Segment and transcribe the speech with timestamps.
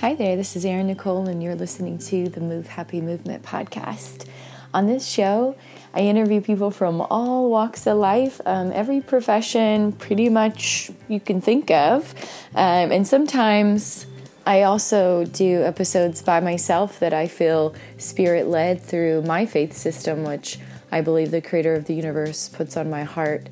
[0.00, 4.28] Hi there, this is Erin Nicole, and you're listening to the Move Happy Movement podcast.
[4.74, 5.56] On this show,
[5.94, 11.40] I interview people from all walks of life, um, every profession, pretty much you can
[11.40, 12.14] think of.
[12.54, 14.06] Um, and sometimes
[14.44, 20.24] I also do episodes by myself that I feel spirit led through my faith system,
[20.24, 20.58] which
[20.92, 23.48] I believe the creator of the universe puts on my heart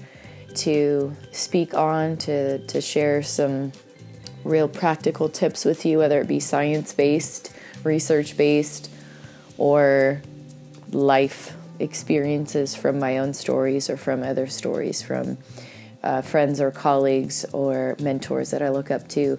[0.57, 3.73] to speak on, to, to share some
[4.45, 7.53] real practical tips with you, whether it be science based,
[7.83, 8.91] research based,
[9.59, 10.23] or
[10.91, 15.39] life experiences from my own stories or from other stories from
[16.03, 19.39] uh, friends or colleagues or mentors that I look up to.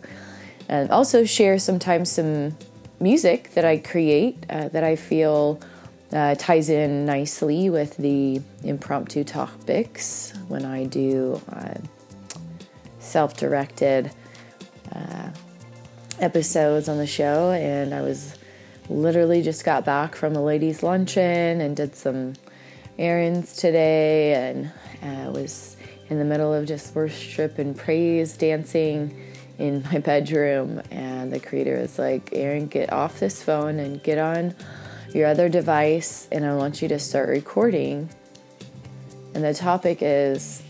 [0.68, 2.58] And also share sometimes some
[3.00, 5.62] music that I create uh, that I feel
[6.12, 11.76] uh, ties in nicely with the impromptu topics when I do uh,
[13.00, 14.12] self directed
[14.96, 15.30] uh,
[16.20, 18.38] episodes on the show, and I was
[18.90, 22.34] literally just got back from a ladies' luncheon and did some
[22.98, 24.72] errands today, and
[25.04, 25.78] uh, was
[26.10, 29.20] in the middle of just worship and praise dancing
[29.58, 30.82] in my bedroom.
[30.92, 34.56] And the creator was like, "Erin, get off this phone and get on
[35.14, 38.10] your other device, and I want you to start recording.
[39.34, 40.62] And the topic is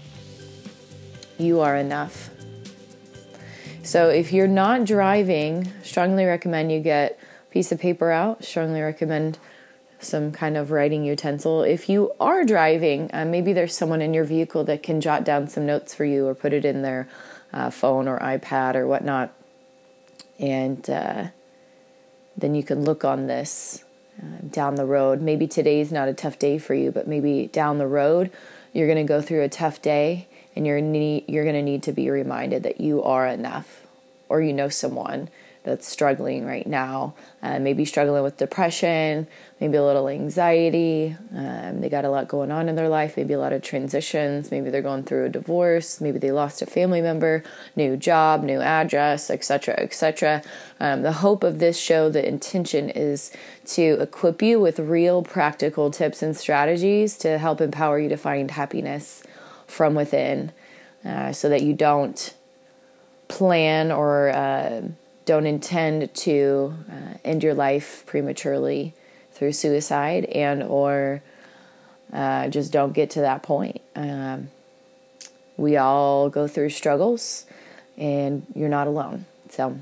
[1.38, 2.30] You Are Enough.
[3.86, 8.44] So if you're not driving, strongly recommend you get a piece of paper out.
[8.44, 9.38] Strongly recommend
[10.00, 11.62] some kind of writing utensil.
[11.62, 15.48] If you are driving, uh, maybe there's someone in your vehicle that can jot down
[15.48, 17.08] some notes for you or put it in their
[17.54, 19.32] uh, phone or iPad or whatnot.
[20.40, 21.28] And uh,
[22.36, 23.86] then you can look on this
[24.20, 25.22] uh, down the road.
[25.22, 28.32] Maybe today's not a tough day for you, but maybe down the road
[28.74, 31.84] you're going to go through a tough day and you're need, you're going to need
[31.84, 33.86] to be reminded that you are enough
[34.30, 35.30] or you know someone
[35.64, 37.16] that's struggling right now.
[37.42, 39.28] Uh, maybe struggling with depression
[39.60, 43.34] maybe a little anxiety um, they got a lot going on in their life maybe
[43.34, 47.02] a lot of transitions maybe they're going through a divorce maybe they lost a family
[47.02, 47.44] member
[47.76, 50.42] new job new address etc etc
[50.80, 53.32] um, the hope of this show the intention is
[53.66, 58.52] to equip you with real practical tips and strategies to help empower you to find
[58.52, 59.24] happiness
[59.68, 60.52] from within
[61.06, 62.34] uh, so that you don't
[63.28, 64.82] plan or uh,
[65.26, 68.94] don't intend to uh, end your life prematurely
[69.32, 71.22] through suicide and or
[72.14, 73.82] uh, just don't get to that point.
[73.96, 74.50] Um,
[75.58, 77.46] we all go through struggles
[77.98, 79.26] and you're not alone.
[79.50, 79.80] So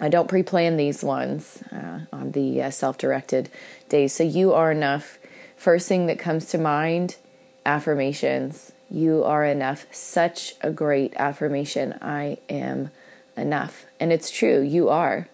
[0.00, 3.50] i don't pre-plan these ones uh, on the uh, self-directed
[3.88, 4.12] days.
[4.12, 5.18] So you are enough.
[5.56, 7.16] First thing that comes to mind
[7.64, 9.86] affirmations you are enough.
[9.90, 11.98] Such a great affirmation.
[12.02, 12.90] I am
[13.36, 13.86] enough.
[13.98, 14.60] And it's true.
[14.60, 15.28] You are.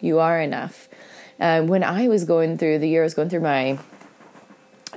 [0.00, 0.88] You are enough.
[1.38, 3.78] Uh, when I was going through the year, I was going through my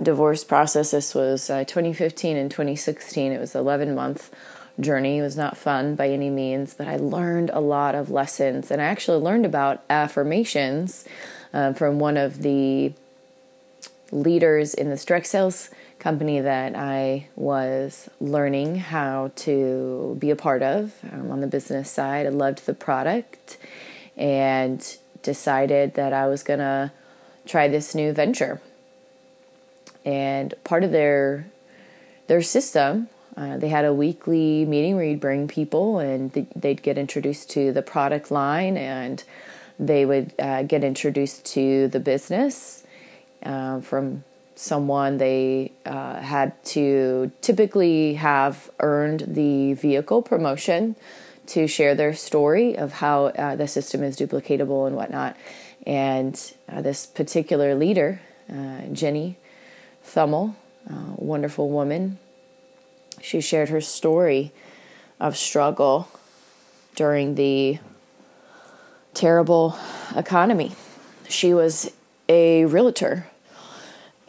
[0.01, 0.91] divorce process.
[0.91, 3.31] This was uh, 2015 and 2016.
[3.31, 4.31] It was 11 month
[4.79, 5.19] journey.
[5.19, 8.71] It was not fun by any means, but I learned a lot of lessons.
[8.71, 11.05] And I actually learned about affirmations
[11.53, 12.93] uh, from one of the
[14.11, 15.69] leaders in the direct sales
[15.99, 21.89] company that I was learning how to be a part of um, on the business
[21.89, 22.25] side.
[22.25, 23.57] I loved the product
[24.15, 26.91] and decided that I was going to
[27.45, 28.61] try this new venture.
[30.05, 31.47] And part of their
[32.27, 36.97] their system, uh, they had a weekly meeting where you'd bring people and they'd get
[36.97, 39.23] introduced to the product line and
[39.79, 42.83] they would uh, get introduced to the business
[43.43, 44.23] uh, from
[44.57, 50.95] someone they uh, had to typically have earned the vehicle promotion
[51.45, 55.37] to share their story of how uh, the system is duplicatable and whatnot.
[55.85, 58.19] And uh, this particular leader,
[58.51, 59.37] uh, Jenny
[60.03, 60.55] Thummel,
[61.17, 62.17] wonderful woman,
[63.21, 64.51] she shared her story
[65.19, 66.07] of struggle
[66.95, 67.79] during the
[69.13, 69.77] terrible
[70.15, 70.73] economy.
[71.27, 71.91] She was
[72.29, 73.27] a realtor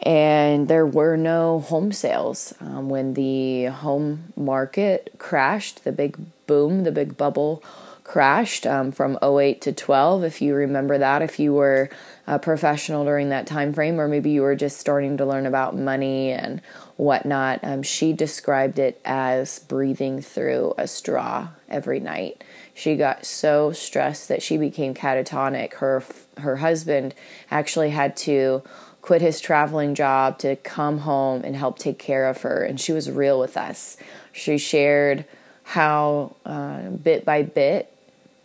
[0.01, 6.17] and there were no home sales um, when the home market crashed the big
[6.47, 7.63] boom the big bubble
[8.03, 11.89] crashed um, from 08 to 12 if you remember that if you were
[12.25, 15.75] a professional during that time frame or maybe you were just starting to learn about
[15.75, 16.61] money and
[16.99, 17.59] whatnot.
[17.63, 22.43] Um, she described it as breathing through a straw every night.
[22.73, 25.75] She got so stressed that she became catatonic.
[25.75, 26.03] Her
[26.37, 27.15] her husband
[27.49, 28.63] actually had to
[29.09, 32.61] quit his traveling job to come home and help take care of her.
[32.61, 33.97] And she was real with us.
[34.31, 35.25] She shared
[35.63, 37.91] how, uh, bit by bit,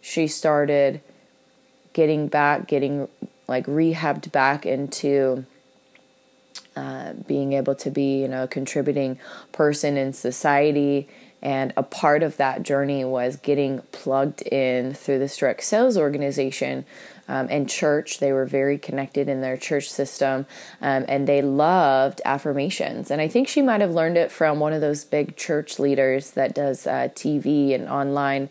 [0.00, 1.02] she started
[1.92, 3.08] getting back, getting
[3.46, 5.44] like rehabbed back into
[6.74, 9.18] uh, being able to be, you know, a contributing
[9.52, 11.06] person in society.
[11.42, 16.86] And a part of that journey was getting plugged in through the direct sales organization
[17.28, 18.18] um, and church.
[18.18, 20.46] They were very connected in their church system
[20.80, 23.10] um, and they loved affirmations.
[23.10, 26.32] And I think she might have learned it from one of those big church leaders
[26.32, 28.48] that does uh, TV and online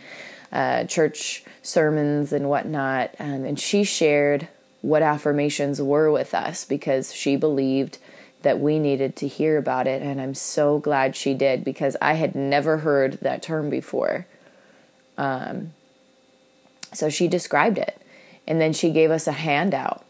[0.52, 3.16] uh, church sermons and whatnot.
[3.20, 4.48] Um, and she shared
[4.82, 7.98] what affirmations were with us because she believed
[8.42, 10.02] that we needed to hear about it.
[10.02, 14.28] And I'm so glad she did because I had never heard that term before.
[15.18, 15.74] Um,
[16.92, 18.03] so she described it.
[18.48, 20.06] And then she gave us a handout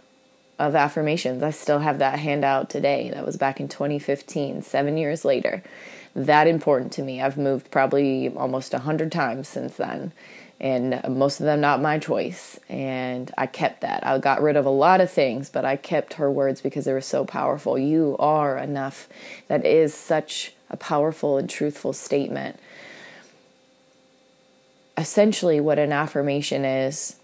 [0.60, 1.44] of affirmations.
[1.44, 3.10] I still have that handout today.
[3.14, 5.64] That was back in 2015, seven years later.
[6.16, 7.22] That important to me.
[7.22, 10.14] I've moved probably almost a hundred times since then
[10.64, 12.58] and most of them not my choice.
[12.70, 14.08] And I kept that.
[14.08, 16.94] I got rid of a lot of things, but I kept her words because they
[16.94, 17.78] were so powerful.
[17.78, 19.10] You are enough.
[19.50, 22.58] That is such a powerful and truthful statement.
[24.98, 27.18] Essentially, what an affirmation is,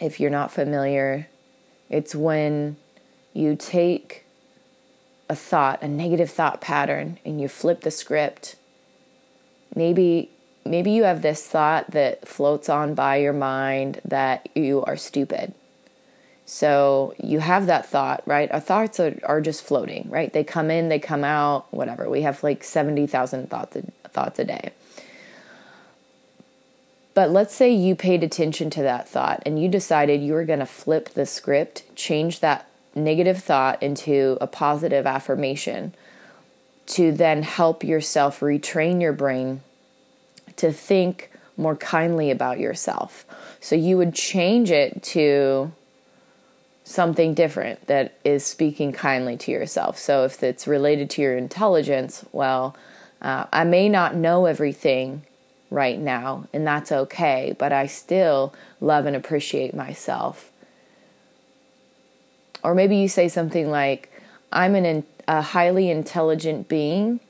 [0.00, 1.28] if you're not familiar,
[1.88, 2.76] it's when
[3.34, 4.24] you take
[5.28, 8.56] a thought, a negative thought pattern, and you flip the script.
[9.74, 10.30] Maybe
[10.64, 15.54] maybe you have this thought that floats on by your mind that you are stupid.
[16.44, 18.50] So you have that thought, right?
[18.50, 20.32] Our thoughts are, are just floating, right?
[20.32, 22.10] They come in, they come out, whatever.
[22.10, 23.76] We have like 70,000 thoughts
[24.08, 24.72] thoughts a day.
[27.20, 30.60] But let's say you paid attention to that thought and you decided you were going
[30.60, 35.92] to flip the script, change that negative thought into a positive affirmation
[36.86, 39.60] to then help yourself retrain your brain
[40.56, 43.26] to think more kindly about yourself.
[43.60, 45.72] So you would change it to
[46.84, 49.98] something different that is speaking kindly to yourself.
[49.98, 52.74] So if it's related to your intelligence, well,
[53.20, 55.26] uh, I may not know everything
[55.70, 60.50] right now, and that's okay, but I still love and appreciate myself.
[62.62, 64.10] Or maybe you say something like,
[64.52, 67.20] I'm an, a highly intelligent being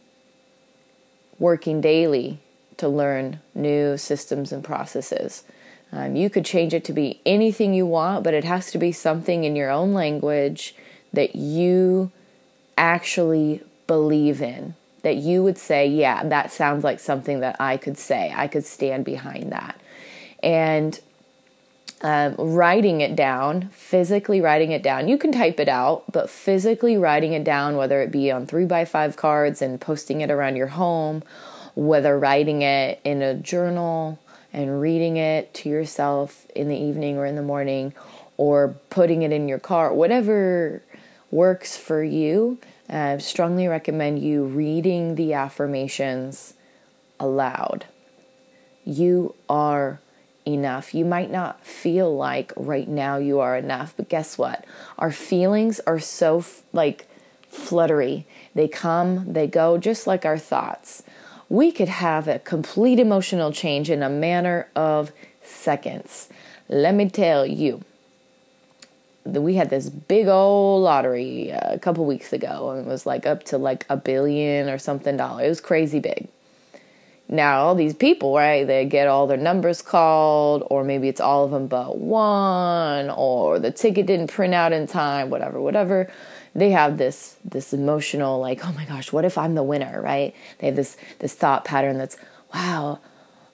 [1.38, 2.38] working daily
[2.78, 5.44] to learn new systems and processes.
[5.92, 8.92] Um, you could change it to be anything you want, but it has to be
[8.92, 10.74] something in your own language
[11.12, 12.10] that you
[12.78, 14.74] actually believe in.
[15.02, 18.32] That you would say, yeah, that sounds like something that I could say.
[18.34, 19.80] I could stand behind that.
[20.42, 21.00] And
[22.02, 25.08] um, writing it down, physically writing it down.
[25.08, 28.64] You can type it out, but physically writing it down, whether it be on three
[28.64, 31.22] by five cards and posting it around your home
[31.74, 34.18] whether writing it in a journal
[34.52, 37.94] and reading it to yourself in the evening or in the morning,
[38.36, 40.82] or putting it in your car, whatever
[41.30, 42.58] works for you.
[42.90, 46.54] I strongly recommend you reading the affirmations
[47.18, 47.86] aloud.
[48.84, 50.00] You are
[50.46, 50.94] enough.
[50.94, 54.64] You might not feel like right now you are enough, but guess what?
[54.98, 57.06] Our feelings are so like
[57.48, 58.26] fluttery.
[58.54, 61.02] They come, they go, just like our thoughts
[61.50, 65.12] we could have a complete emotional change in a matter of
[65.42, 66.28] seconds.
[66.68, 67.82] Let me tell you,
[69.24, 73.26] we had this big old lottery uh, a couple weeks ago, and it was like
[73.26, 75.44] up to like a billion or something dollar.
[75.44, 76.28] It was crazy big.
[77.28, 81.44] Now, all these people, right, they get all their numbers called, or maybe it's all
[81.44, 86.10] of them but one, or the ticket didn't print out in time, whatever, whatever
[86.54, 90.34] they have this this emotional like oh my gosh what if i'm the winner right
[90.58, 92.16] they have this this thought pattern that's
[92.54, 92.98] wow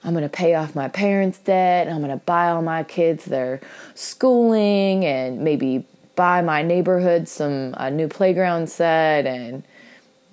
[0.07, 3.25] i'm going to pay off my parents debt i'm going to buy all my kids
[3.25, 3.61] their
[3.93, 5.85] schooling and maybe
[6.15, 9.63] buy my neighborhood some a new playground set and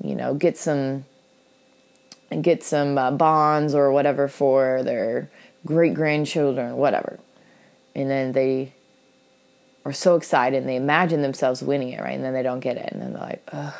[0.02, 1.04] you know get some
[2.40, 5.28] get some uh, bonds or whatever for their
[5.66, 7.18] great grandchildren whatever
[7.94, 8.72] and then they
[9.84, 12.14] are so excited and they imagine themselves winning it, right?
[12.14, 12.90] And then they don't get it.
[12.92, 13.74] And then they're like, Ugh,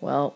[0.00, 0.34] well,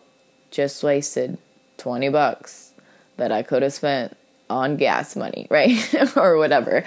[0.51, 1.37] just wasted
[1.77, 2.73] 20 bucks
[3.17, 4.15] that I could have spent
[4.49, 6.15] on gas money, right?
[6.15, 6.83] or whatever.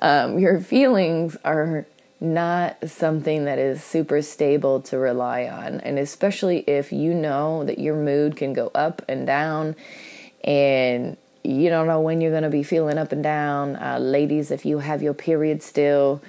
[0.00, 1.86] Um, your feelings are
[2.20, 5.80] not something that is super stable to rely on.
[5.80, 9.74] And especially if you know that your mood can go up and down
[10.44, 13.76] and you don't know when you're going to be feeling up and down.
[13.76, 16.22] Uh, ladies, if you have your period still,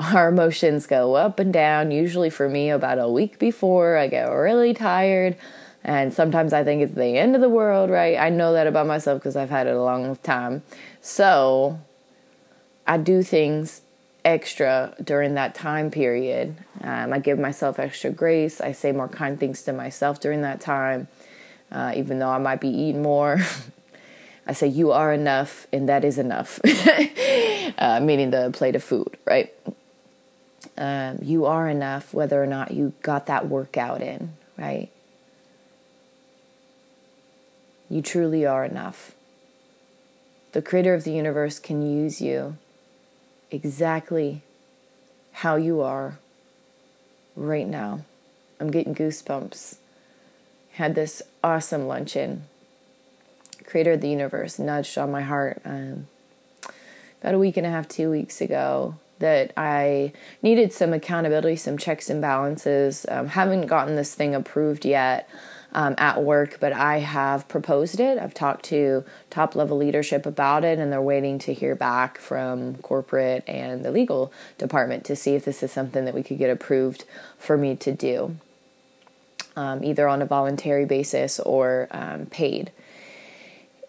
[0.00, 3.96] our emotions go up and down, usually for me about a week before.
[3.96, 5.36] I get really tired,
[5.88, 8.18] and sometimes I think it's the end of the world, right?
[8.18, 10.62] I know that about myself because I've had it a long time.
[11.00, 11.80] So
[12.86, 13.80] I do things
[14.22, 16.58] extra during that time period.
[16.82, 18.60] Um, I give myself extra grace.
[18.60, 21.08] I say more kind things to myself during that time,
[21.72, 23.38] uh, even though I might be eating more.
[24.46, 26.60] I say, You are enough, and that is enough,
[27.78, 29.54] uh, meaning the plate of food, right?
[30.76, 34.90] Um, you are enough whether or not you got that workout in, right?
[37.88, 39.12] You truly are enough.
[40.52, 42.56] The creator of the universe can use you
[43.50, 44.42] exactly
[45.32, 46.18] how you are
[47.36, 48.00] right now.
[48.60, 49.76] I'm getting goosebumps.
[50.72, 52.44] Had this awesome luncheon.
[53.64, 56.08] Creator of the universe nudged on my heart um,
[57.20, 61.76] about a week and a half, two weeks ago that I needed some accountability, some
[61.76, 63.04] checks and balances.
[63.08, 65.28] Um, haven't gotten this thing approved yet
[65.72, 68.18] um, at work, but I have proposed it.
[68.18, 72.76] I've talked to top level leadership about it, and they're waiting to hear back from
[72.76, 76.50] corporate and the legal department to see if this is something that we could get
[76.50, 77.04] approved
[77.38, 78.36] for me to do,
[79.56, 82.72] um, either on a voluntary basis or um, paid.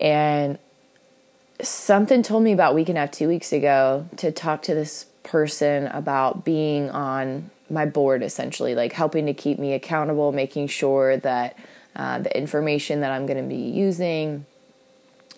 [0.02, 0.58] And
[1.62, 5.06] something told me about week and a half, two weeks ago to talk to this
[5.24, 11.18] person about being on my board essentially, like helping to keep me accountable, making sure
[11.18, 11.58] that
[11.96, 14.46] uh, the information that I'm going to be using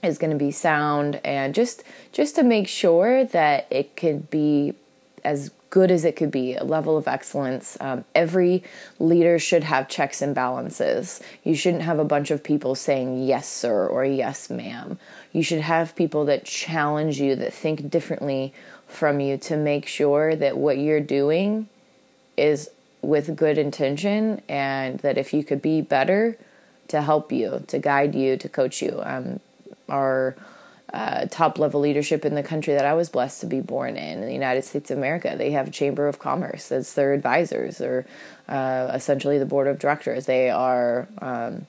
[0.04, 4.74] is going to be sound, and just just to make sure that it could be
[5.24, 7.78] as good as it could be, a level of excellence.
[7.80, 8.64] Um, every
[9.00, 11.22] leader should have checks and balances.
[11.44, 15.00] You shouldn't have a bunch of people saying yes, sir, or yes, ma'am.
[15.32, 18.54] You should have people that challenge you, that think differently
[18.86, 21.70] from you to make sure that what you're doing
[22.38, 22.70] is
[23.02, 26.38] with good intention and that if you could be better
[26.88, 29.02] to help you, to guide you, to coach you.
[29.04, 29.40] Um,
[29.90, 30.36] our
[30.94, 34.20] uh, top level leadership in the country that I was blessed to be born in,
[34.20, 35.36] in the United States of America.
[35.38, 38.06] They have a Chamber of Commerce as their advisors, or
[38.48, 40.26] uh, essentially the board of directors.
[40.26, 41.68] They are um,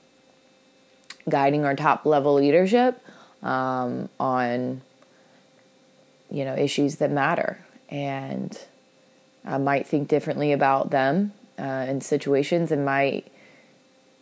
[1.29, 3.01] guiding our top level leadership
[3.41, 4.81] um, on
[6.29, 8.59] you know issues that matter and
[9.45, 13.31] I might think differently about them uh, in situations and might,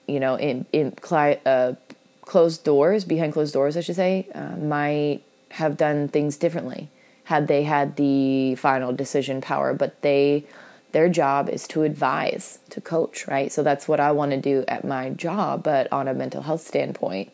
[0.08, 1.74] you know, in in cli- uh,
[2.22, 6.90] closed doors, behind closed doors, I should say, uh, might have done things differently
[7.26, 9.74] had they had the final decision power.
[9.74, 10.46] But they,
[10.92, 13.52] their job is to advise, to coach, right?
[13.52, 16.62] So that's what I want to do at my job, but on a mental health
[16.62, 17.34] standpoint,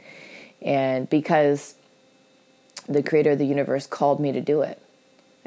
[0.62, 1.75] and because
[2.88, 4.82] the creator of the universe called me to do it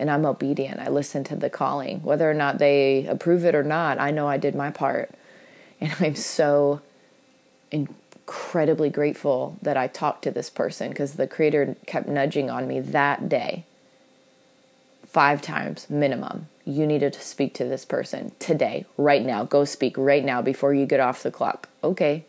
[0.01, 0.81] and I'm obedient.
[0.81, 2.03] I listen to the calling.
[2.03, 5.11] Whether or not they approve it or not, I know I did my part.
[5.81, 6.81] And I'm so
[7.71, 12.81] incredibly grateful that I talked to this person because the creator kept nudging on me
[12.81, 13.65] that day.
[15.07, 16.49] Five times minimum.
[16.65, 19.45] You needed to speak to this person today, right now.
[19.45, 21.69] Go speak right now before you get off the clock.
[21.85, 22.25] Okay.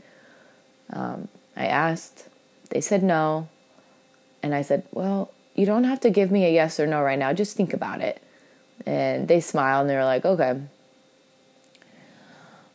[0.92, 2.28] Um, I asked.
[2.70, 3.48] They said no.
[4.42, 7.20] And I said, well, you don't have to give me a yes or no right
[7.20, 7.34] now.
[7.34, 8.22] Just think about it.
[8.86, 10.62] And they smile and they're like, okay.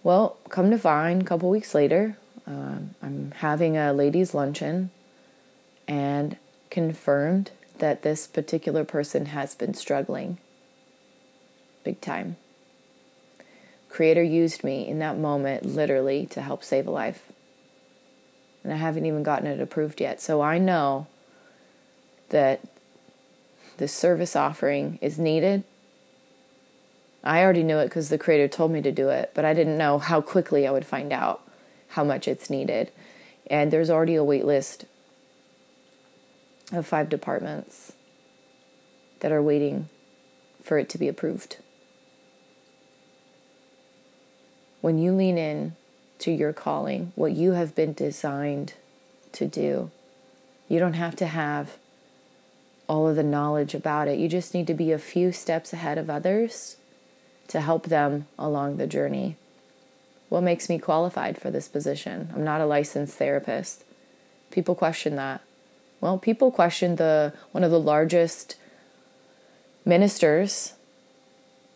[0.02, 2.16] Well, come to find, a couple weeks later,
[2.46, 4.90] um, I'm having a ladies' luncheon
[5.88, 6.36] and
[6.70, 10.38] confirmed that this particular person has been struggling
[11.86, 12.36] big time.
[13.88, 17.30] Creator used me in that moment literally to help save a life.
[18.62, 20.20] And I haven't even gotten it approved yet.
[20.20, 21.06] So I know
[22.30, 22.60] that
[23.78, 25.64] this service offering is needed.
[27.22, 29.78] I already knew it because the creator told me to do it, but I didn't
[29.78, 31.42] know how quickly I would find out
[31.88, 32.90] how much it's needed.
[33.48, 34.86] And there's already a wait list
[36.72, 37.92] of five departments
[39.20, 39.88] that are waiting
[40.62, 41.58] for it to be approved.
[44.80, 45.74] When you lean in
[46.18, 48.74] to your calling, what you have been designed
[49.32, 49.90] to do,
[50.68, 51.76] you don't have to have
[52.88, 54.18] all of the knowledge about it.
[54.18, 56.76] You just need to be a few steps ahead of others
[57.48, 59.36] to help them along the journey.
[60.28, 62.30] What makes me qualified for this position?
[62.34, 63.84] I'm not a licensed therapist.
[64.50, 65.40] People question that.
[66.00, 68.56] Well, people question the one of the largest
[69.84, 70.74] ministers,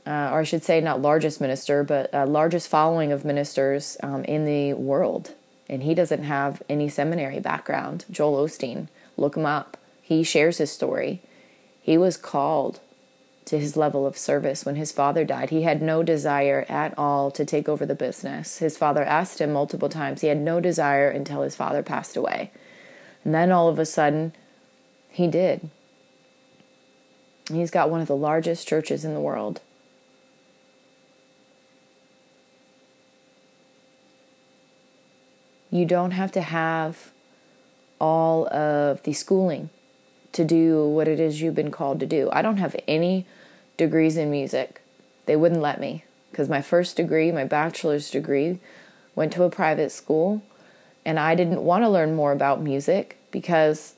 [0.07, 4.25] uh, or I should say, not largest minister, but uh, largest following of ministers um,
[4.25, 5.35] in the world,
[5.69, 8.05] and he doesn't have any seminary background.
[8.11, 9.76] Joel Osteen, look him up.
[10.11, 11.23] He shares his story.
[11.81, 12.81] He was called
[13.45, 15.50] to his level of service when his father died.
[15.50, 18.59] He had no desire at all to take over the business.
[18.59, 20.21] His father asked him multiple times.
[20.21, 22.50] He had no desire until his father passed away.
[23.23, 24.33] And then all of a sudden,
[25.11, 25.71] he did.
[27.49, 29.61] He's got one of the largest churches in the world.
[35.71, 37.12] You don't have to have
[38.00, 39.71] all of the schooling
[40.32, 42.28] to do what it is you've been called to do.
[42.32, 43.26] I don't have any
[43.76, 44.82] degrees in music.
[45.26, 48.58] They wouldn't let me because my first degree, my bachelor's degree,
[49.14, 50.42] went to a private school
[51.04, 53.94] and I didn't want to learn more about music because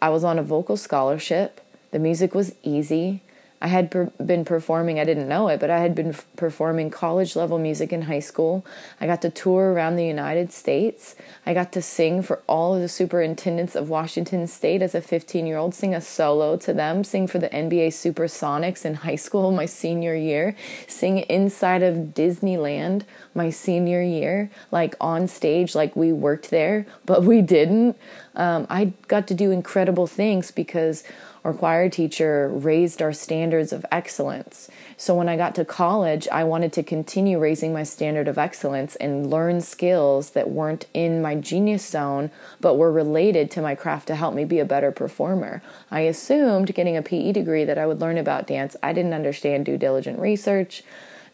[0.00, 1.60] I was on a vocal scholarship.
[1.90, 3.22] The music was easy.
[3.62, 6.90] I had per- been performing, I didn't know it, but I had been f- performing
[6.90, 8.64] college level music in high school.
[9.00, 11.14] I got to tour around the United States.
[11.46, 15.46] I got to sing for all of the superintendents of Washington State as a 15
[15.46, 19.50] year old, sing a solo to them, sing for the NBA Supersonics in high school
[19.62, 20.54] my senior year,
[20.86, 27.24] sing inside of Disneyland my senior year, like on stage, like we worked there, but
[27.24, 27.96] we didn't.
[28.36, 31.04] Um, I got to do incredible things because
[31.44, 34.70] our choir teacher raised our standards of excellence.
[34.96, 38.96] So when I got to college, I wanted to continue raising my standard of excellence
[38.96, 44.06] and learn skills that weren't in my genius zone, but were related to my craft
[44.06, 45.62] to help me be a better performer.
[45.90, 48.74] I assumed getting a PE degree that I would learn about dance.
[48.82, 50.82] I didn't understand due diligent research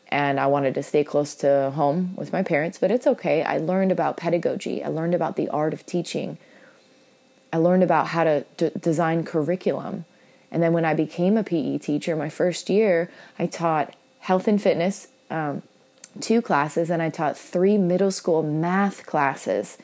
[0.08, 3.44] and I wanted to stay close to home with my parents, but it's okay.
[3.44, 6.38] I learned about pedagogy, I learned about the art of teaching.
[7.52, 10.04] I learned about how to d- design curriculum.
[10.50, 14.60] And then when I became a PE teacher, my first year, I taught health and
[14.60, 15.62] fitness, um,
[16.20, 19.78] two classes, and I taught three middle school math classes.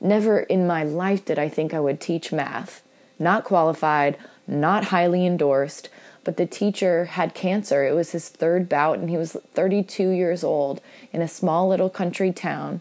[0.00, 2.82] Never in my life did I think I would teach math.
[3.18, 4.16] Not qualified,
[4.46, 5.88] not highly endorsed,
[6.24, 7.84] but the teacher had cancer.
[7.84, 10.80] It was his third bout, and he was 32 years old
[11.12, 12.80] in a small little country town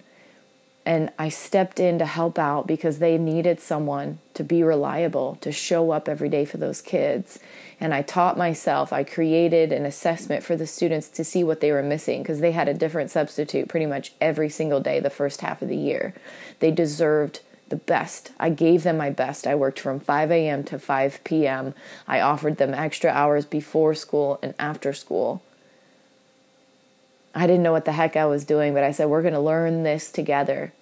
[0.85, 5.51] and I stepped in to help out because they needed someone to be reliable, to
[5.51, 7.39] show up every day for those kids.
[7.79, 11.71] And I taught myself, I created an assessment for the students to see what they
[11.71, 15.41] were missing because they had a different substitute pretty much every single day the first
[15.41, 16.13] half of the year.
[16.59, 18.31] They deserved the best.
[18.39, 19.47] I gave them my best.
[19.47, 20.63] I worked from 5 a.m.
[20.65, 21.73] to 5 p.m.
[22.07, 25.41] I offered them extra hours before school and after school.
[27.33, 29.39] I didn't know what the heck I was doing, but I said, we're going to
[29.39, 30.73] learn this together.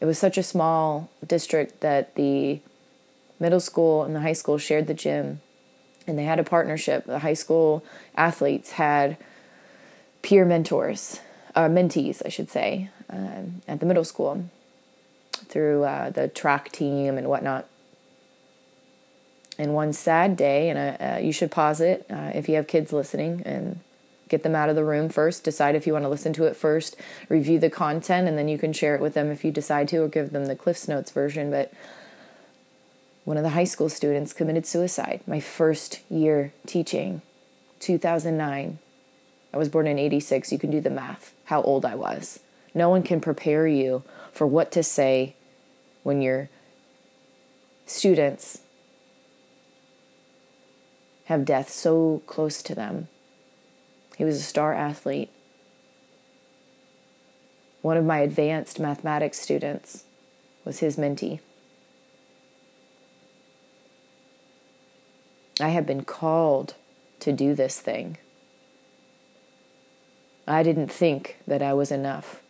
[0.00, 2.60] It was such a small district that the
[3.38, 5.40] middle school and the high school shared the gym,
[6.06, 7.06] and they had a partnership.
[7.06, 7.84] The high school
[8.16, 9.16] athletes had
[10.22, 11.20] peer mentors,
[11.56, 14.44] or uh, mentees, I should say, um, at the middle school
[15.32, 17.66] through uh, the track team and whatnot.
[19.58, 22.66] And one sad day, and uh, uh you should pause it uh, if you have
[22.66, 23.80] kids listening and
[24.30, 26.56] get them out of the room first, decide if you want to listen to it
[26.56, 26.96] first,
[27.28, 29.98] review the content, and then you can share it with them if you decide to,
[29.98, 31.50] or give them the Cliffs Notes version.
[31.50, 31.72] But
[33.24, 37.20] one of the high school students committed suicide my first year teaching,
[37.80, 38.78] 2009.
[39.52, 40.52] I was born in 86.
[40.52, 42.38] You can do the math, how old I was.
[42.72, 45.34] No one can prepare you for what to say
[46.04, 46.48] when your
[47.84, 48.60] students
[51.24, 53.08] have death so close to them
[54.20, 55.30] he was a star athlete.
[57.80, 60.04] One of my advanced mathematics students
[60.62, 61.40] was his mentee.
[65.58, 66.74] I have been called
[67.20, 68.18] to do this thing.
[70.46, 72.42] I didn't think that I was enough,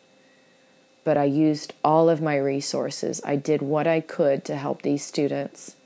[1.04, 3.20] but I used all of my resources.
[3.24, 5.76] I did what I could to help these students,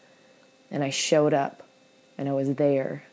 [0.71, 1.63] and I showed up
[2.17, 3.05] and I was there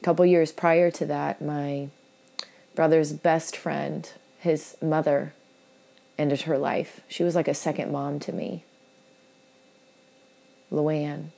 [0.00, 1.88] A couple years prior to that, my
[2.74, 5.34] brother's best friend, his mother,
[6.16, 7.00] ended her life.
[7.06, 8.64] She was like a second mom to me.
[10.72, 11.30] Luann.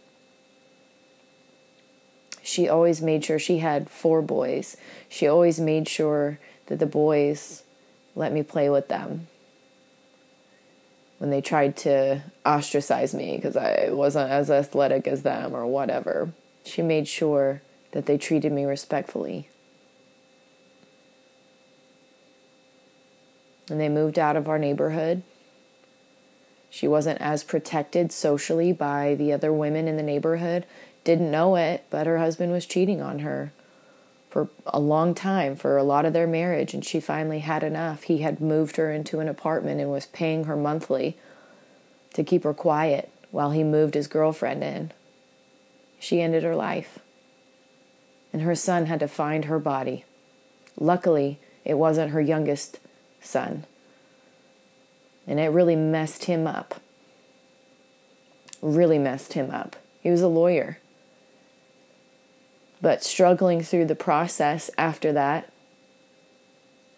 [2.43, 4.77] She always made sure she had four boys.
[5.09, 7.65] She always made sure that the boys
[8.15, 9.27] let me play with them.
[11.19, 16.33] When they tried to ostracize me because I wasn't as athletic as them or whatever,
[16.65, 17.63] she made sure
[17.93, 19.49] that they treated me respectfully.
[23.71, 25.23] And they moved out of our neighborhood.
[26.69, 30.67] She wasn't as protected socially by the other women in the neighborhood.
[31.05, 33.53] Didn't know it, but her husband was cheating on her
[34.31, 38.05] for a long time, for a lot of their marriage, and she finally had enough.
[38.05, 41.19] He had moved her into an apartment and was paying her monthly
[42.15, 44.93] to keep her quiet while he moved his girlfriend in.
[45.99, 46.99] She ended her life
[48.33, 50.05] and her son had to find her body.
[50.79, 52.81] Luckily, it wasn't her youngest
[53.21, 53.65] son.
[55.27, 56.81] And it really messed him up.
[58.61, 59.77] Really messed him up.
[60.01, 60.79] He was a lawyer.
[62.81, 65.53] But struggling through the process after that,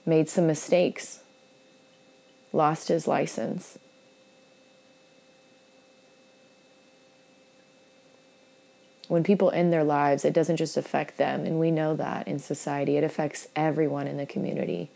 [0.07, 1.21] made some mistakes,
[2.53, 3.79] lost his license.
[9.09, 12.39] When people end their lives, it doesn't just affect them, and we know that in
[12.39, 14.91] society, it affects everyone in the community.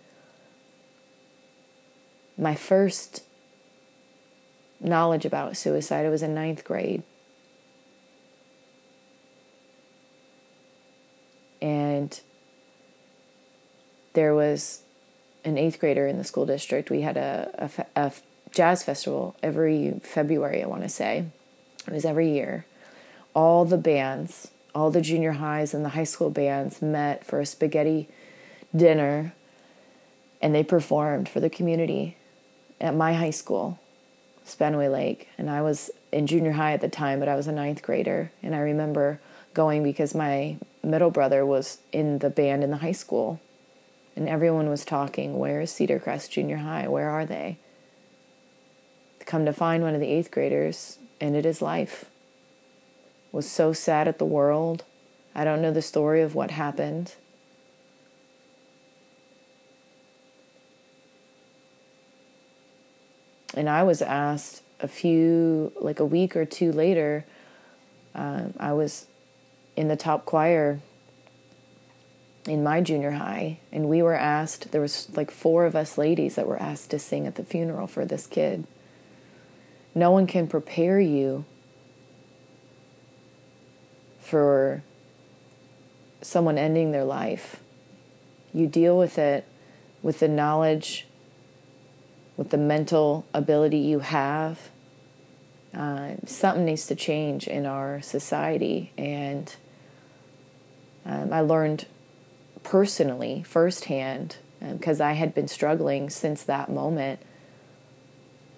[2.37, 3.23] My first
[4.81, 7.03] knowledge about suicide, I was in ninth grade.
[11.61, 12.19] And
[14.13, 14.83] there was
[15.45, 16.91] an eighth grader in the school district.
[16.91, 18.13] We had a, a, a
[18.53, 21.27] jazz festival every February, I want to say.
[21.87, 22.65] It was every year.
[23.35, 27.47] All the bands, all the junior highs and the high school bands met for a
[27.47, 28.09] spaghetti
[28.75, 29.33] dinner
[30.41, 32.17] and they performed for the community
[32.81, 33.79] at my high school,
[34.47, 35.29] Spanaway Lake.
[35.37, 38.31] And I was in junior high at the time, but I was a ninth grader.
[38.43, 39.21] And I remember
[39.55, 43.41] going because my middle brother was in the band in the high school
[44.19, 46.89] and everyone was talking, Where is Cedar Crest Junior High?
[46.89, 47.59] Where are they?
[49.27, 52.07] Come to find one of the eighth graders and it is life.
[53.33, 54.85] Was so sad at the world.
[55.35, 57.15] I don't know the story of what happened.
[63.55, 67.25] And I was asked a few, like a week or two later,
[68.15, 69.07] um, I was
[69.77, 70.81] in the top choir
[72.49, 76.35] in my junior high and we were asked there was like four of us ladies
[76.35, 78.67] that were asked to sing at the funeral for this kid
[79.95, 81.45] no one can prepare you
[84.29, 84.83] for
[86.21, 87.61] someone ending their life
[88.53, 89.47] you deal with it
[90.03, 91.07] with the knowledge
[92.37, 94.71] with the mental ability you have
[95.75, 99.57] uh, something needs to change in our society and
[101.07, 101.87] um, i learned
[102.69, 107.21] personally, firsthand, because um, I had been struggling since that moment.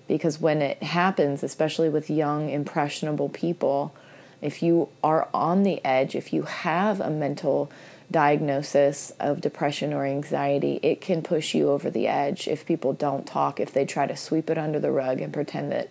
[0.09, 3.95] Because when it happens, especially with young, impressionable people,
[4.43, 7.71] if you are on the edge, if you have a mental
[8.11, 13.27] diagnosis of depression or anxiety, it can push you over the edge if people don't
[13.27, 15.91] talk, if they try to sweep it under the rug and pretend that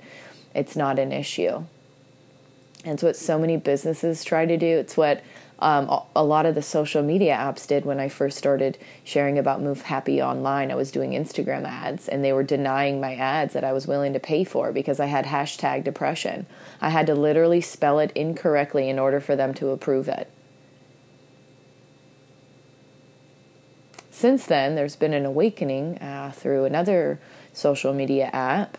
[0.53, 1.63] it's not an issue.
[2.83, 4.77] And it's what so many businesses try to do.
[4.77, 5.23] It's what
[5.59, 9.61] um, a lot of the social media apps did when I first started sharing about
[9.61, 10.71] Move Happy online.
[10.71, 14.13] I was doing Instagram ads, and they were denying my ads that I was willing
[14.13, 16.45] to pay for because I had hashtag depression.
[16.79, 20.31] I had to literally spell it incorrectly in order for them to approve it.
[24.11, 27.19] Since then, there's been an awakening uh, through another
[27.51, 28.77] social media app.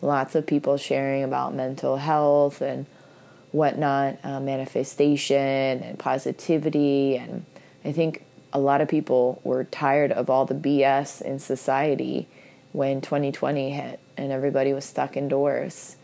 [0.00, 2.86] Lots of people sharing about mental health and
[3.52, 7.16] whatnot, uh, manifestation and positivity.
[7.16, 7.44] And
[7.84, 12.26] I think a lot of people were tired of all the BS in society
[12.72, 15.96] when 2020 hit and everybody was stuck indoors,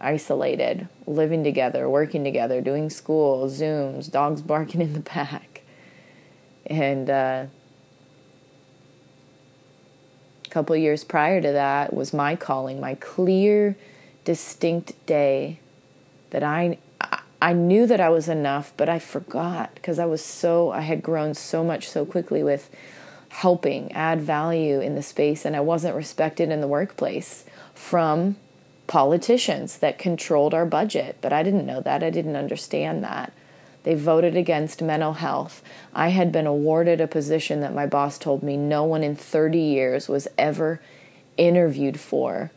[0.00, 5.62] isolated, living together, working together, doing school, Zooms, dogs barking in the back.
[6.66, 7.46] And uh,
[10.44, 13.76] a couple years prior to that was my calling, my clear,
[14.24, 15.58] distinct day
[16.32, 16.78] that I
[17.40, 21.02] I knew that I was enough, but I forgot because I was so I had
[21.02, 22.70] grown so much so quickly with
[23.28, 28.36] helping add value in the space and I wasn't respected in the workplace from
[28.86, 32.02] politicians that controlled our budget, but I didn't know that.
[32.02, 33.32] I didn't understand that.
[33.84, 35.62] They voted against mental health.
[35.94, 39.58] I had been awarded a position that my boss told me no one in 30
[39.58, 40.80] years was ever
[41.36, 42.50] interviewed for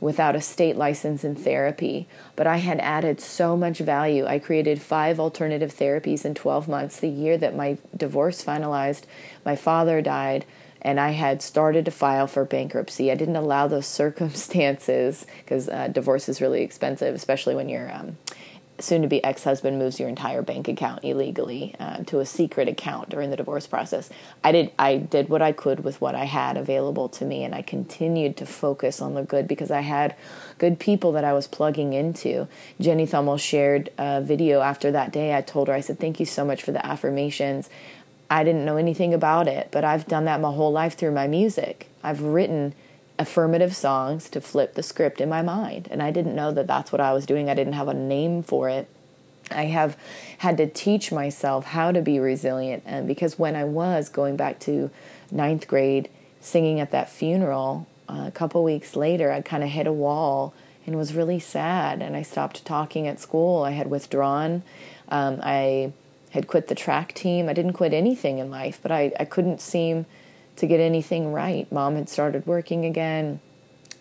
[0.00, 2.06] without a state license in therapy,
[2.36, 4.26] but I had added so much value.
[4.26, 7.00] I created five alternative therapies in 12 months.
[7.00, 9.02] The year that my divorce finalized,
[9.44, 10.44] my father died,
[10.80, 13.10] and I had started to file for bankruptcy.
[13.10, 18.16] I didn't allow those circumstances because uh, divorce is really expensive, especially when you're um,
[18.80, 22.68] soon to be ex husband moves your entire bank account illegally uh, to a secret
[22.68, 24.10] account during the divorce process.
[24.44, 27.54] I did I did what I could with what I had available to me, and
[27.54, 30.14] I continued to focus on the good because I had
[30.58, 32.48] good people that I was plugging into.
[32.80, 35.36] Jenny Thummel shared a video after that day.
[35.36, 37.68] I told her I said thank you so much for the affirmations.
[38.30, 41.26] I didn't know anything about it, but I've done that my whole life through my
[41.26, 41.88] music.
[42.02, 42.74] I've written
[43.18, 45.88] affirmative songs to flip the script in my mind.
[45.90, 47.50] And I didn't know that that's what I was doing.
[47.50, 48.88] I didn't have a name for it.
[49.50, 49.96] I have
[50.38, 52.82] had to teach myself how to be resilient.
[52.86, 54.90] And because when I was going back to
[55.30, 56.08] ninth grade,
[56.40, 60.54] singing at that funeral, uh, a couple weeks later, I kind of hit a wall
[60.86, 62.02] and was really sad.
[62.02, 63.62] And I stopped talking at school.
[63.62, 64.62] I had withdrawn.
[65.08, 65.92] Um, I
[66.30, 67.48] had quit the track team.
[67.48, 70.06] I didn't quit anything in life, but I, I couldn't seem
[70.58, 71.70] to get anything right.
[71.72, 73.40] Mom had started working again.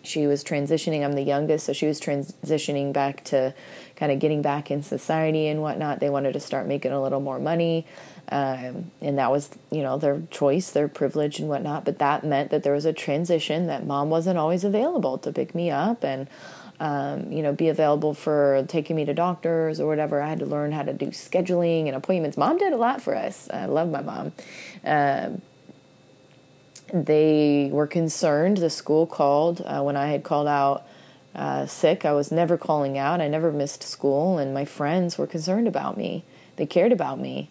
[0.03, 1.03] She was transitioning.
[1.03, 3.53] I'm the youngest, so she was transitioning back to
[3.95, 5.99] kind of getting back in society and whatnot.
[5.99, 7.85] They wanted to start making a little more money.
[8.29, 11.85] Um, and that was, you know, their choice, their privilege, and whatnot.
[11.85, 15.55] But that meant that there was a transition that mom wasn't always available to pick
[15.55, 16.27] me up and,
[16.79, 20.21] um, you know, be available for taking me to doctors or whatever.
[20.21, 22.37] I had to learn how to do scheduling and appointments.
[22.37, 23.49] Mom did a lot for us.
[23.49, 24.31] I love my mom.
[24.83, 25.41] Um,
[26.93, 28.57] they were concerned.
[28.57, 30.85] The school called uh, when I had called out
[31.35, 32.05] uh, sick.
[32.05, 33.21] I was never calling out.
[33.21, 36.23] I never missed school, and my friends were concerned about me.
[36.55, 37.49] They cared about me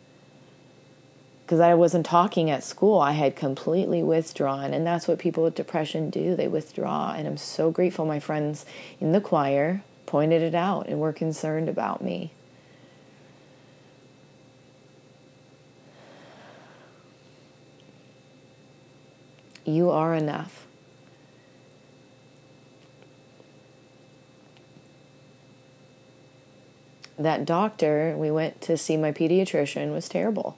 [1.44, 2.98] because I wasn't talking at school.
[2.98, 6.34] I had completely withdrawn, and that's what people with depression do.
[6.34, 8.04] They withdraw, and I'm so grateful.
[8.04, 8.66] My friends
[9.00, 12.32] in the choir pointed it out and were concerned about me.
[19.66, 20.66] You are enough.
[27.18, 30.56] That doctor, we went to see my pediatrician, was terrible.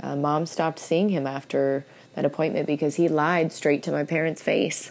[0.00, 4.42] Uh, Mom stopped seeing him after that appointment because he lied straight to my parents'
[4.42, 4.90] face.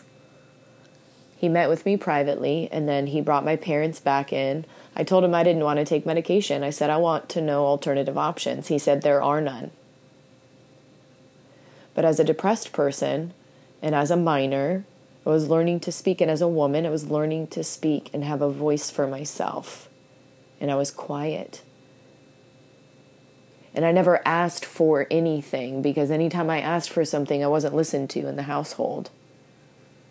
[1.35, 4.65] He met with me privately and then he brought my parents back in.
[4.95, 6.63] I told him I didn't want to take medication.
[6.63, 8.67] I said, I want to know alternative options.
[8.67, 9.71] He said, There are none.
[11.95, 13.33] But as a depressed person
[13.81, 14.85] and as a minor,
[15.25, 16.21] I was learning to speak.
[16.21, 19.89] And as a woman, I was learning to speak and have a voice for myself.
[20.61, 21.63] And I was quiet.
[23.73, 28.09] And I never asked for anything because anytime I asked for something, I wasn't listened
[28.11, 29.09] to in the household.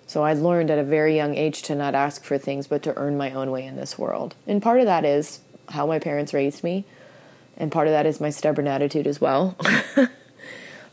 [0.07, 2.97] So I learned at a very young age to not ask for things, but to
[2.99, 4.35] earn my own way in this world.
[4.47, 6.85] And part of that is how my parents raised me.
[7.57, 9.57] And part of that is my stubborn attitude as well.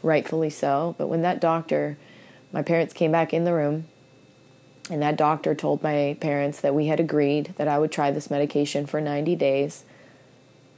[0.04, 0.96] rightfully so.
[0.98, 1.98] But when that doctor,
[2.52, 3.86] my parents came back in the room,
[4.90, 8.30] and that doctor told my parents that we had agreed that I would try this
[8.30, 9.86] medication for 90 days.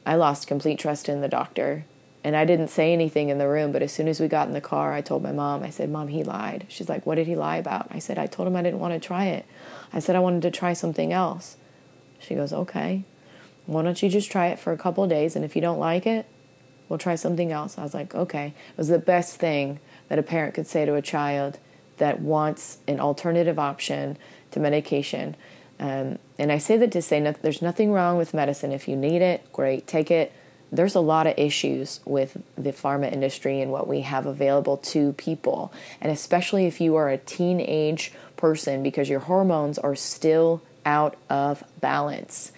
[0.06, 1.86] I lost complete trust in the doctor.
[2.24, 4.54] And I didn't say anything in the room, but as soon as we got in
[4.54, 6.66] the car, I told my mom, I said, Mom, he lied.
[6.70, 7.88] She's like, What did he lie about?
[7.92, 9.46] I said, I told him I didn't want to try it.
[9.92, 11.58] I said, I wanted to try something else.
[12.20, 13.04] She goes, Okay.
[13.66, 15.36] Why don't you just try it for a couple days?
[15.36, 16.26] And if you don't like it,
[16.90, 17.78] we'll try something else.
[17.78, 18.48] I was like, okay.
[18.48, 21.58] It was the best thing that a parent could say to a child
[21.98, 24.18] that wants an alternative option
[24.52, 25.36] to medication.
[25.80, 28.72] Um, and I say that to say no, there's nothing wrong with medicine.
[28.72, 30.32] If you need it, great, take it.
[30.72, 35.14] There's a lot of issues with the pharma industry and what we have available to
[35.14, 35.72] people.
[36.02, 41.64] And especially if you are a teenage person because your hormones are still out of
[41.80, 42.52] balance.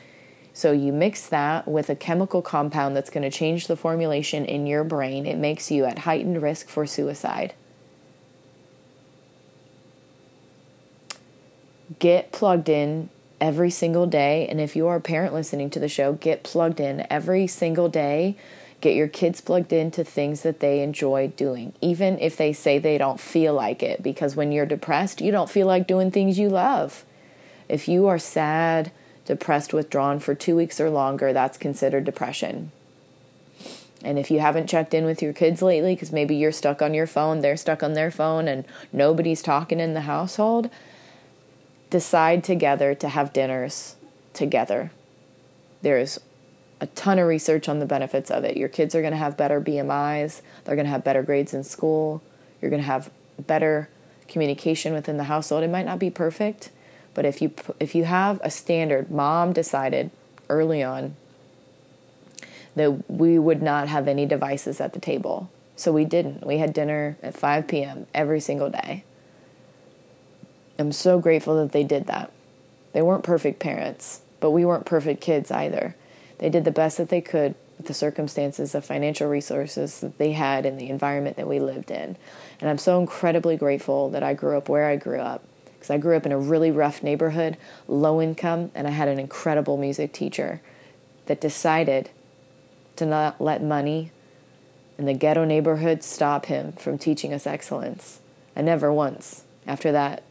[0.55, 4.65] So you mix that with a chemical compound that's going to change the formulation in
[4.65, 7.53] your brain, it makes you at heightened risk for suicide.
[11.99, 13.09] Get plugged in
[13.41, 14.47] every single day.
[14.47, 17.89] And if you are a parent listening to the show, get plugged in every single
[17.89, 18.37] day.
[18.79, 22.97] Get your kids plugged into things that they enjoy doing, even if they say they
[22.97, 24.01] don't feel like it.
[24.01, 27.03] Because when you're depressed, you don't feel like doing things you love.
[27.67, 28.93] If you are sad,
[29.25, 32.71] depressed, withdrawn for two weeks or longer, that's considered depression.
[34.03, 36.93] And if you haven't checked in with your kids lately, because maybe you're stuck on
[36.93, 40.69] your phone, they're stuck on their phone, and nobody's talking in the household,
[41.89, 43.95] decide together to have dinners
[44.33, 44.91] together.
[45.81, 46.19] There's
[46.79, 48.57] a ton of research on the benefits of it.
[48.57, 51.63] Your kids are going to have better BMIs, they're going to have better grades in
[51.63, 52.21] school,
[52.61, 53.09] you're going to have
[53.39, 53.89] better
[54.27, 55.63] communication within the household.
[55.63, 56.69] It might not be perfect,
[57.15, 60.11] but if you if you have a standard, mom decided
[60.49, 61.15] early on
[62.75, 65.49] that we would not have any devices at the table.
[65.77, 66.45] So we didn't.
[66.45, 68.05] We had dinner at 5 p.m.
[68.13, 69.03] every single day.
[70.77, 72.31] I'm so grateful that they did that.
[72.93, 75.95] They weren't perfect parents, but we weren't perfect kids either.
[76.37, 80.33] They did the best that they could with the circumstances, the financial resources that they
[80.33, 82.17] had, and the environment that we lived in.
[82.59, 85.43] And I'm so incredibly grateful that I grew up where I grew up
[85.85, 89.19] because I grew up in a really rough neighborhood, low income, and I had an
[89.19, 90.59] incredible music teacher
[91.27, 92.09] that decided
[92.95, 94.11] to not let money
[94.97, 98.19] in the ghetto neighborhood stop him from teaching us excellence.
[98.55, 100.23] I never once, after that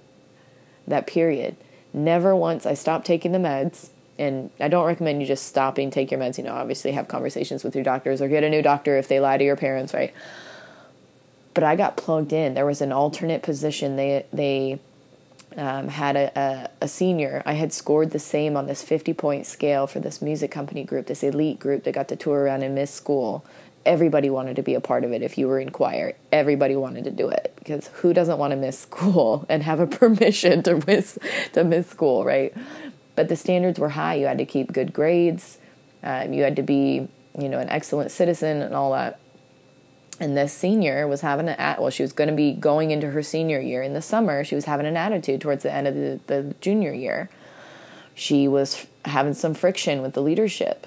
[0.89, 1.57] that period,
[1.93, 3.91] never once I stopped taking the meds.
[4.19, 6.37] And I don't recommend you just stopping take your meds.
[6.37, 9.21] You know, obviously have conversations with your doctors or get a new doctor if they
[9.21, 10.13] lie to your parents, right?
[11.55, 12.55] But I got plugged in.
[12.55, 13.97] There was an alternate position.
[13.97, 14.81] They they
[15.57, 17.43] um, had a, a, a, senior.
[17.47, 21.07] I had scored the same on this 50 point scale for this music company group,
[21.07, 23.45] this elite group that got to tour around and miss school.
[23.87, 26.15] Everybody wanted to be a part of it if you were in choir.
[26.33, 29.87] Everybody wanted to do it because who doesn't want to miss school and have a
[29.99, 31.19] permission to miss
[31.53, 32.55] to miss school, right?
[33.17, 34.15] But the standards were high.
[34.15, 35.59] You had to keep good grades.
[36.03, 39.21] Um, you had to be, you know, an excellent citizen and all that
[40.21, 43.11] and this senior was having an at well she was going to be going into
[43.11, 44.45] her senior year in the summer.
[44.45, 47.31] She was having an attitude towards the end of the, the junior year.
[48.15, 50.87] She was having some friction with the leadership.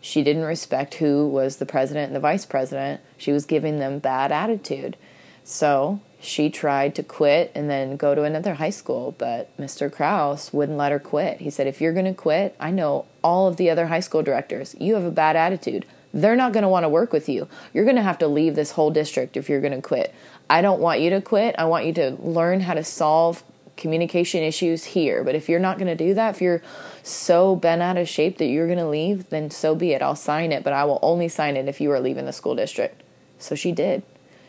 [0.00, 3.00] She didn't respect who was the president and the vice president.
[3.16, 4.96] She was giving them bad attitude.
[5.44, 10.52] So she tried to quit and then go to another high school but mr kraus
[10.52, 11.40] wouldn't let her quit.
[11.40, 14.22] He said if you're going to quit i know all of the other high school
[14.22, 14.74] directors.
[14.80, 17.46] You have a bad attitude they're not going to want to work with you.
[17.74, 20.14] You're going to have to leave this whole district if you're going to quit.
[20.48, 21.54] I don't want you to quit.
[21.58, 23.44] I want you to learn how to solve
[23.76, 25.22] communication issues here.
[25.22, 26.62] But if you're not going to do that, if you're
[27.02, 30.00] so bent out of shape that you're going to leave, then so be it.
[30.00, 32.54] I'll sign it, but I will only sign it if you are leaving the school
[32.54, 33.02] district.
[33.38, 34.02] So she did.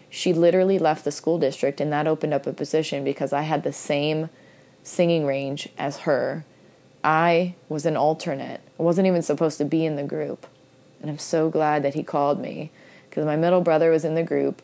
[0.10, 3.64] She literally left the school district, and that opened up a position because I had
[3.64, 4.30] the same
[4.84, 6.46] singing range as her.
[7.04, 8.62] I was an alternate.
[8.80, 10.48] I wasn't even supposed to be in the group.
[11.02, 12.72] And I'm so glad that he called me
[13.10, 14.62] because my middle brother was in the group.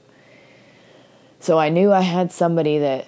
[1.39, 3.07] So I knew I had somebody that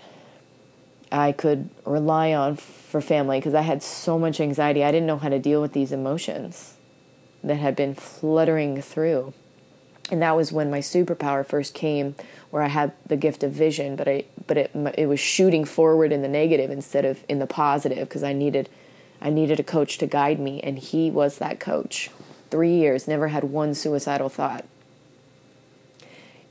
[1.12, 4.84] I could rely on for family because I had so much anxiety.
[4.84, 6.76] I didn't know how to deal with these emotions
[7.44, 9.34] that had been fluttering through.
[10.12, 12.16] And that was when my superpower first came
[12.52, 16.12] where I had the gift of vision, but I but it it was shooting forward
[16.12, 18.70] in the negative instead of in the positive because I needed
[19.22, 22.10] I needed a coach to guide me and he was that coach
[22.56, 24.64] three years, never had one suicidal thought.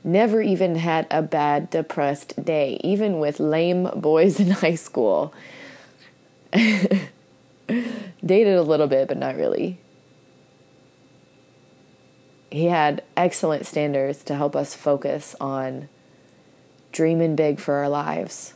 [0.03, 5.33] Never even had a bad, depressed day, even with lame boys in high school.
[6.53, 7.09] Dated
[8.55, 9.79] a little bit, but not really.
[12.51, 15.89] He had excellent standards to help us focus on
[16.91, 18.53] dreaming big for our lives,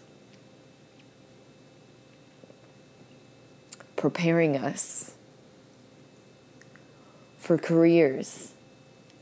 [3.96, 5.16] preparing us
[7.50, 8.54] for careers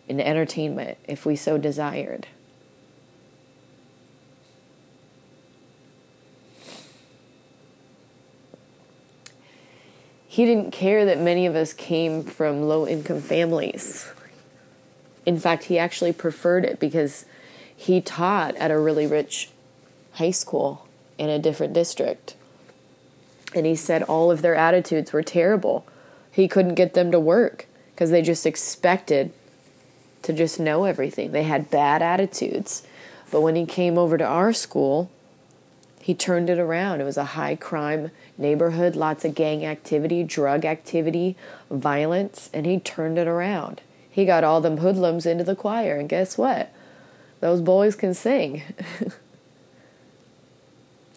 [0.09, 2.27] in entertainment if we so desired.
[10.27, 14.11] He didn't care that many of us came from low income families.
[15.25, 17.23] In fact, he actually preferred it because
[17.73, 19.51] he taught at a really rich
[20.15, 20.85] high school
[21.17, 22.35] in a different district.
[23.55, 25.87] And he said all of their attitudes were terrible.
[26.29, 27.66] He couldn't get them to work
[27.97, 29.31] because they just expected
[30.21, 31.31] to just know everything.
[31.31, 32.83] They had bad attitudes.
[33.31, 35.09] But when he came over to our school,
[35.99, 37.01] he turned it around.
[37.01, 41.35] It was a high crime neighborhood, lots of gang activity, drug activity,
[41.71, 43.81] violence, and he turned it around.
[44.11, 46.71] He got all them hoodlums into the choir, and guess what?
[47.39, 48.61] Those boys can sing.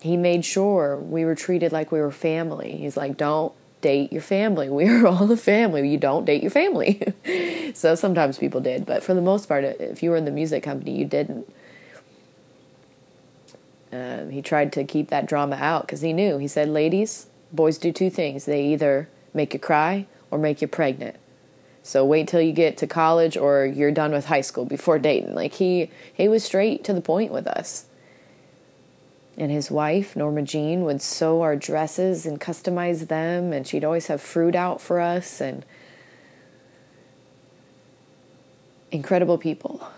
[0.00, 2.78] he made sure we were treated like we were family.
[2.78, 4.68] He's like, don't date your family.
[4.80, 5.88] We are all a family.
[5.88, 7.02] You don't date your family.
[7.74, 10.62] so sometimes people did, but for the most part, if you were in the music
[10.62, 11.52] company, you didn't.
[13.92, 16.38] Um, he tried to keep that drama out because he knew.
[16.38, 18.44] He said, Ladies, boys do two things.
[18.44, 21.16] They either make you cry or make you pregnant.
[21.82, 25.34] So wait till you get to college or you're done with high school before dating.
[25.34, 27.86] Like he he was straight to the point with us
[29.40, 34.08] and his wife, Norma Jean, would sew our dresses and customize them, and she'd always
[34.08, 35.64] have fruit out for us and
[38.92, 39.88] incredible people.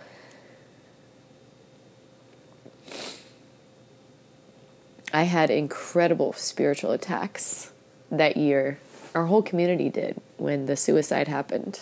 [5.12, 7.72] I had incredible spiritual attacks
[8.12, 8.78] that year.
[9.12, 11.80] Our whole community did when the suicide happened.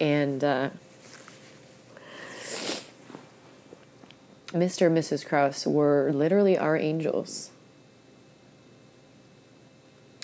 [0.00, 0.70] And uh,
[4.54, 4.86] Mr.
[4.86, 5.26] and Mrs.
[5.26, 7.50] Kraus were literally our angels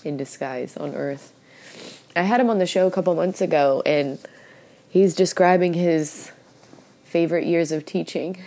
[0.04, 1.32] in disguise on earth.
[2.14, 4.18] I had him on the show a couple months ago, and
[4.88, 6.30] he's describing his
[7.04, 8.42] favorite years of teaching.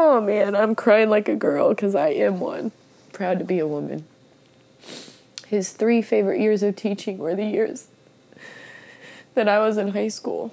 [0.00, 2.70] Oh man, I'm crying like a girl because I am one.
[3.12, 4.04] Proud to be a woman.
[5.48, 7.88] His three favorite years of teaching were the years
[9.34, 10.52] that I was in high school.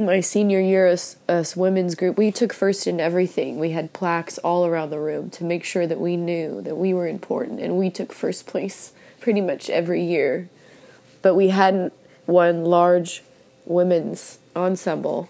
[0.00, 3.58] My senior year as, as women's group, we took first in everything.
[3.58, 6.94] We had plaques all around the room to make sure that we knew that we
[6.94, 10.48] were important, and we took first place pretty much every year.
[11.22, 11.92] But we hadn't
[12.26, 13.22] won large
[13.66, 15.28] women's ensemble.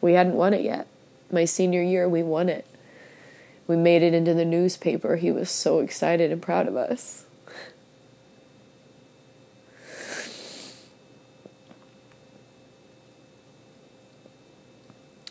[0.00, 0.86] We hadn't won it yet.
[1.30, 2.66] My senior year, we won it.
[3.66, 5.16] We made it into the newspaper.
[5.16, 7.24] He was so excited and proud of us.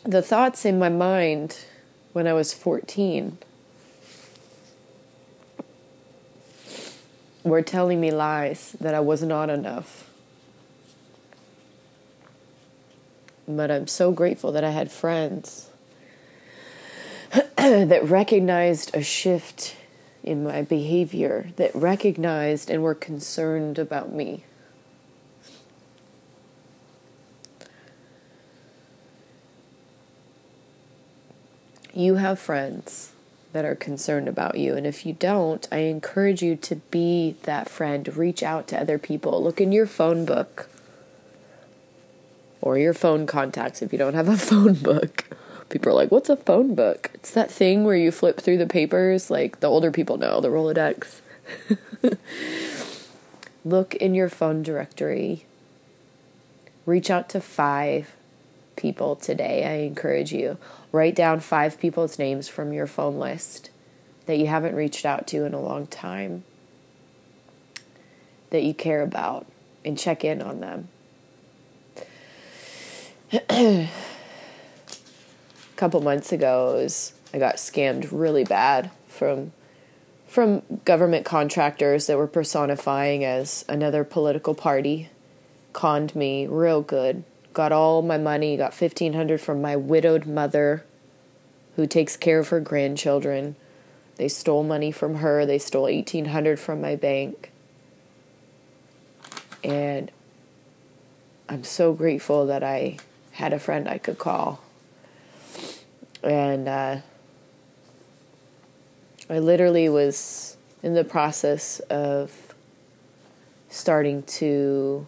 [0.04, 1.58] The thoughts in my mind
[2.12, 3.38] when I was 14
[7.44, 10.10] were telling me lies that I was not enough.
[13.46, 15.70] But I'm so grateful that I had friends
[17.56, 19.76] that recognized a shift
[20.24, 24.42] in my behavior, that recognized and were concerned about me.
[31.94, 33.12] You have friends
[33.52, 34.74] that are concerned about you.
[34.74, 38.16] And if you don't, I encourage you to be that friend.
[38.16, 39.42] Reach out to other people.
[39.42, 40.68] Look in your phone book
[42.62, 45.24] or your phone contacts if you don't have a phone book.
[45.68, 47.10] People are like, What's a phone book?
[47.14, 50.48] It's that thing where you flip through the papers, like the older people know, the
[50.48, 51.20] Rolodex.
[53.64, 55.44] Look in your phone directory.
[56.86, 58.16] Reach out to five
[58.76, 59.64] people today.
[59.64, 60.58] I encourage you.
[60.92, 63.70] Write down five people's names from your phone list
[64.26, 66.44] that you haven't reached out to in a long time,
[68.50, 69.46] that you care about,
[69.84, 70.88] and check in on them.
[73.50, 73.88] a
[75.76, 79.52] couple months ago, was, I got scammed really bad from
[80.28, 85.10] from government contractors that were personifying as another political party.
[85.74, 87.22] Conned me real good
[87.52, 90.84] got all my money, got 1500 from my widowed mother
[91.76, 93.56] who takes care of her grandchildren.
[94.16, 95.46] They stole money from her.
[95.46, 97.50] They stole 1800 from my bank.
[99.64, 100.10] And
[101.48, 102.98] I'm so grateful that I
[103.32, 104.62] had a friend I could call.
[106.22, 106.98] And uh,
[109.28, 112.54] I literally was in the process of
[113.68, 115.06] starting to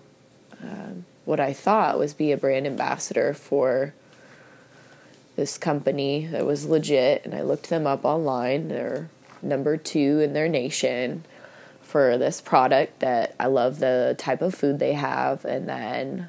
[0.63, 3.95] um, what I thought was be a brand ambassador for
[5.37, 7.25] this company that was legit.
[7.25, 8.69] And I looked them up online.
[8.69, 9.09] They're
[9.43, 11.25] number two in their nation
[11.83, 15.45] for this product that I love the type of food they have.
[15.45, 16.29] And then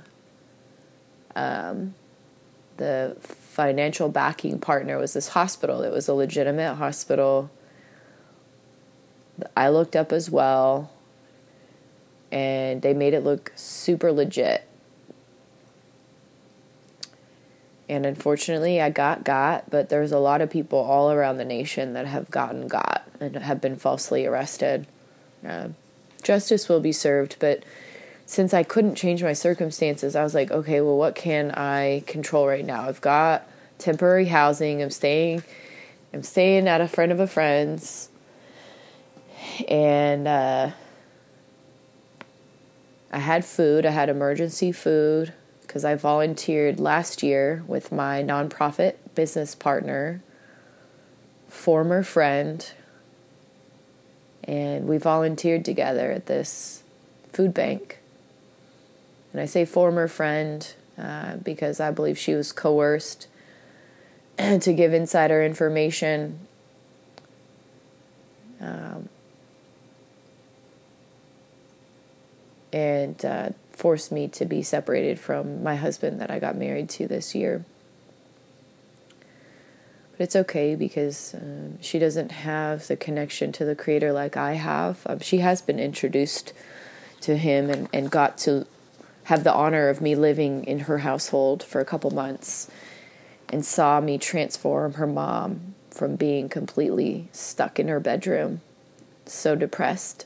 [1.36, 1.96] um,
[2.78, 7.50] the financial backing partner was this hospital It was a legitimate hospital.
[9.56, 10.92] I looked up as well,
[12.32, 14.68] and they made it look super legit.
[17.88, 21.94] And unfortunately, I got got, but there's a lot of people all around the nation
[21.94, 24.88] that have gotten got and have been falsely arrested.
[25.48, 25.70] Uh,
[26.24, 27.64] justice will be served, but
[28.26, 32.48] since I couldn't change my circumstances, I was like, okay, well, what can I control
[32.48, 32.88] right now?
[32.88, 34.82] I've got temporary housing.
[34.82, 35.44] I'm staying.
[36.12, 38.10] I'm staying at a friend of a friend's,
[39.68, 40.72] and uh,
[43.12, 43.86] I had food.
[43.86, 45.34] I had emergency food
[45.76, 50.22] because I volunteered last year with my nonprofit business partner,
[51.50, 52.72] former friend,
[54.46, 56.82] and we volunteered together at this
[57.34, 58.00] food bank.
[59.34, 60.66] And I say former friend
[60.98, 63.28] uh, because I believe she was coerced
[64.38, 66.40] to give insider information.
[68.62, 69.10] Um,
[72.76, 77.08] and uh, forced me to be separated from my husband that I got married to
[77.08, 77.64] this year.
[80.12, 84.54] But it's okay because um, she doesn't have the connection to the creator like I
[84.56, 85.00] have.
[85.06, 86.52] Um, she has been introduced
[87.22, 88.68] to him and, and got to
[89.26, 92.70] have the honor of me living in her household for a couple months
[93.48, 98.60] and saw me transform her mom from being completely stuck in her bedroom,
[99.26, 100.26] so depressed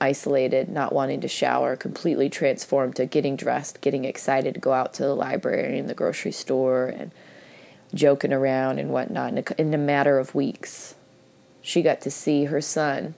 [0.00, 4.94] isolated, not wanting to shower, completely transformed to getting dressed, getting excited to go out
[4.94, 7.10] to the library and the grocery store and
[7.92, 10.94] joking around and whatnot in a, in a matter of weeks.
[11.60, 13.14] She got to see her son,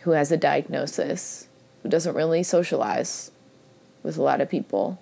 [0.00, 1.46] who has a diagnosis,
[1.82, 3.30] who doesn't really socialize
[4.02, 5.00] with a lot of people.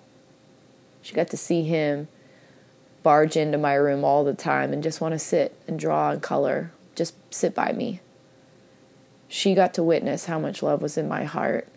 [1.01, 2.07] She got to see him
[3.01, 6.21] barge into my room all the time and just want to sit and draw and
[6.21, 7.99] color, just sit by me
[9.31, 11.69] she got to witness how much love was in my heart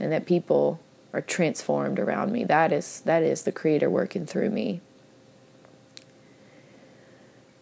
[0.00, 0.80] and that people
[1.12, 2.44] are transformed around me.
[2.44, 4.80] That is that is the creator working through me.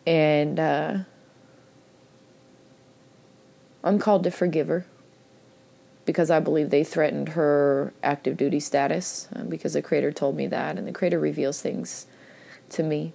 [0.07, 0.99] And uh,
[3.85, 4.87] I'm called to forgive her.
[6.07, 10.47] because I believe they threatened her active duty status uh, because the creator told me
[10.49, 12.07] that, and the creator reveals things
[12.71, 13.13] to me.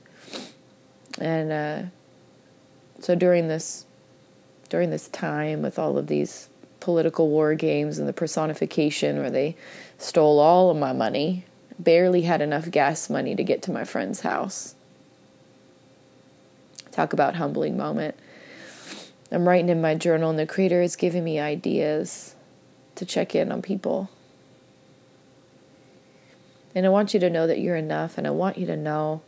[1.19, 1.83] And uh,
[2.99, 3.85] so during this
[4.71, 6.47] during this time with all of these
[6.79, 9.55] political war games and the personification where they
[9.97, 11.43] stole all of my money,
[11.77, 14.73] barely had enough gas money to get to my friend's house.
[16.89, 18.15] Talk about humbling moment.
[19.29, 22.35] I'm writing in my journal, and the creator is giving me ideas
[22.95, 24.09] to check in on people.
[26.73, 29.21] And I want you to know that you're enough, and I want you to know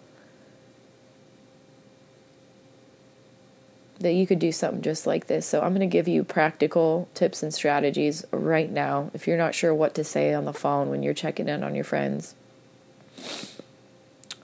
[4.03, 5.45] that you could do something just like this.
[5.45, 9.09] So, I'm going to give you practical tips and strategies right now.
[9.13, 11.75] If you're not sure what to say on the phone when you're checking in on
[11.75, 12.35] your friends,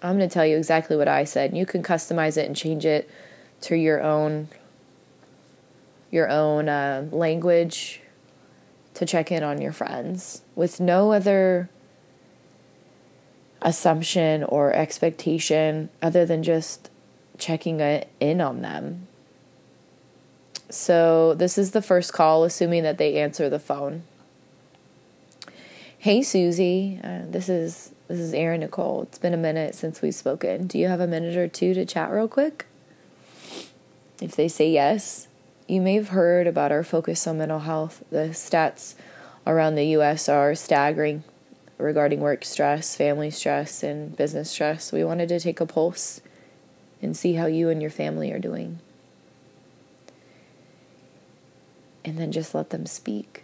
[0.01, 1.55] I'm going to tell you exactly what I said.
[1.55, 3.10] You can customize it and change it
[3.62, 4.47] to your own
[6.12, 8.01] your own uh, language
[8.95, 11.70] to check in on your friends with no other
[13.62, 16.89] assumption or expectation other than just
[17.38, 19.07] checking in on them.
[20.70, 24.03] So, this is the first call, assuming that they answer the phone.
[25.97, 29.03] Hey, Susie, uh, this is this is Erin Nicole.
[29.03, 30.67] It's been a minute since we've spoken.
[30.67, 32.65] Do you have a minute or two to chat real quick?
[34.22, 35.28] If they say yes,
[35.67, 38.03] you may have heard about our focus on mental health.
[38.09, 38.95] The stats
[39.45, 41.24] around the US are staggering
[41.78, 44.91] regarding work stress, family stress, and business stress.
[44.91, 46.22] We wanted to take a pulse
[47.01, 48.80] and see how you and your family are doing.
[52.06, 53.43] And then just let them speak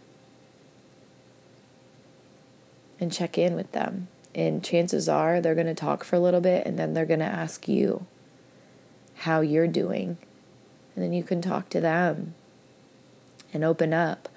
[3.00, 4.08] and check in with them.
[4.34, 7.20] And chances are they're going to talk for a little bit and then they're going
[7.20, 8.06] to ask you
[9.20, 10.18] how you're doing
[10.96, 12.34] and then you can talk to them
[13.54, 14.30] and open up.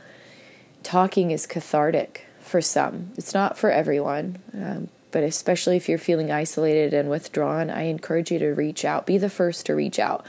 [0.83, 4.39] Talking is cathartic for some, it's not for everyone.
[4.55, 9.07] Um, but especially if you're feeling isolated and withdrawn, I encourage you to reach out.
[9.07, 10.25] Be the first to reach out.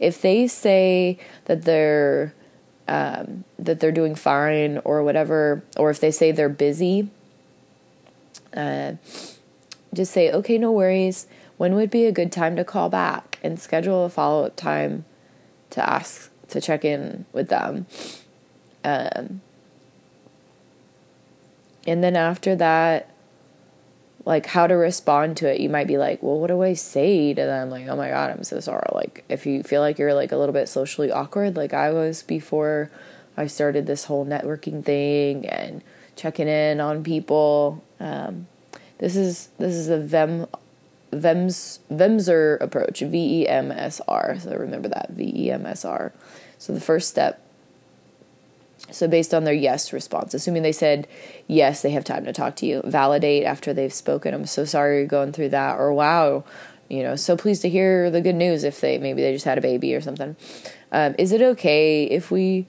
[0.00, 2.34] If they say that they're
[2.92, 7.08] um, that they're doing fine or whatever, or if they say they're busy,
[8.54, 8.92] uh,
[9.94, 11.26] just say, okay, no worries.
[11.56, 15.06] When would be a good time to call back and schedule a follow up time
[15.70, 17.86] to ask to check in with them.
[18.84, 19.40] Um,
[21.86, 23.08] and then after that,
[24.24, 27.34] like how to respond to it, you might be like, well, what do I say
[27.34, 27.70] to them?
[27.70, 28.86] Like, oh my God, I'm so sorry.
[28.92, 32.22] Like, if you feel like you're like a little bit socially awkward, like I was
[32.22, 32.90] before
[33.36, 35.82] I started this whole networking thing and
[36.16, 37.82] checking in on people.
[37.98, 38.46] Um,
[38.98, 40.46] this is this is a Vem
[41.12, 44.38] Vems, Vemsr approach, V E M S R.
[44.38, 46.12] So remember that, V E M S R.
[46.58, 47.40] So the first step.
[48.90, 51.06] So based on their yes response, assuming they said
[51.46, 52.82] yes, they have time to talk to you.
[52.84, 54.34] Validate after they've spoken.
[54.34, 56.44] I'm so sorry you're going through that, or wow,
[56.88, 58.64] you know, so pleased to hear the good news.
[58.64, 60.36] If they maybe they just had a baby or something.
[60.90, 62.66] Um, is it okay if we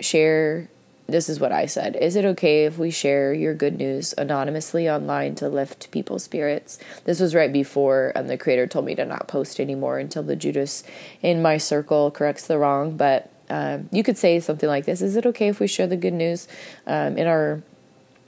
[0.00, 0.68] share
[1.08, 1.96] this is what I said.
[1.96, 6.78] Is it okay if we share your good news anonymously online to lift people's spirits?
[7.04, 10.36] This was right before um, the creator told me to not post anymore until the
[10.36, 10.84] Judas
[11.22, 12.94] in my circle corrects the wrong.
[12.94, 15.96] But um, you could say something like this Is it okay if we share the
[15.96, 16.48] good news
[16.86, 17.62] um, in our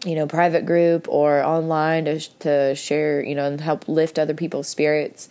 [0.05, 4.35] you know private group or online to, to share you know and help lift other
[4.35, 5.29] people's spirits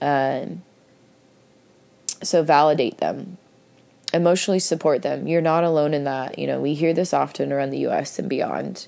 [0.00, 0.62] um,
[2.22, 3.38] so validate them
[4.12, 5.26] emotionally support them.
[5.26, 6.38] You're not alone in that.
[6.38, 8.86] You know, we hear this often around the US and beyond.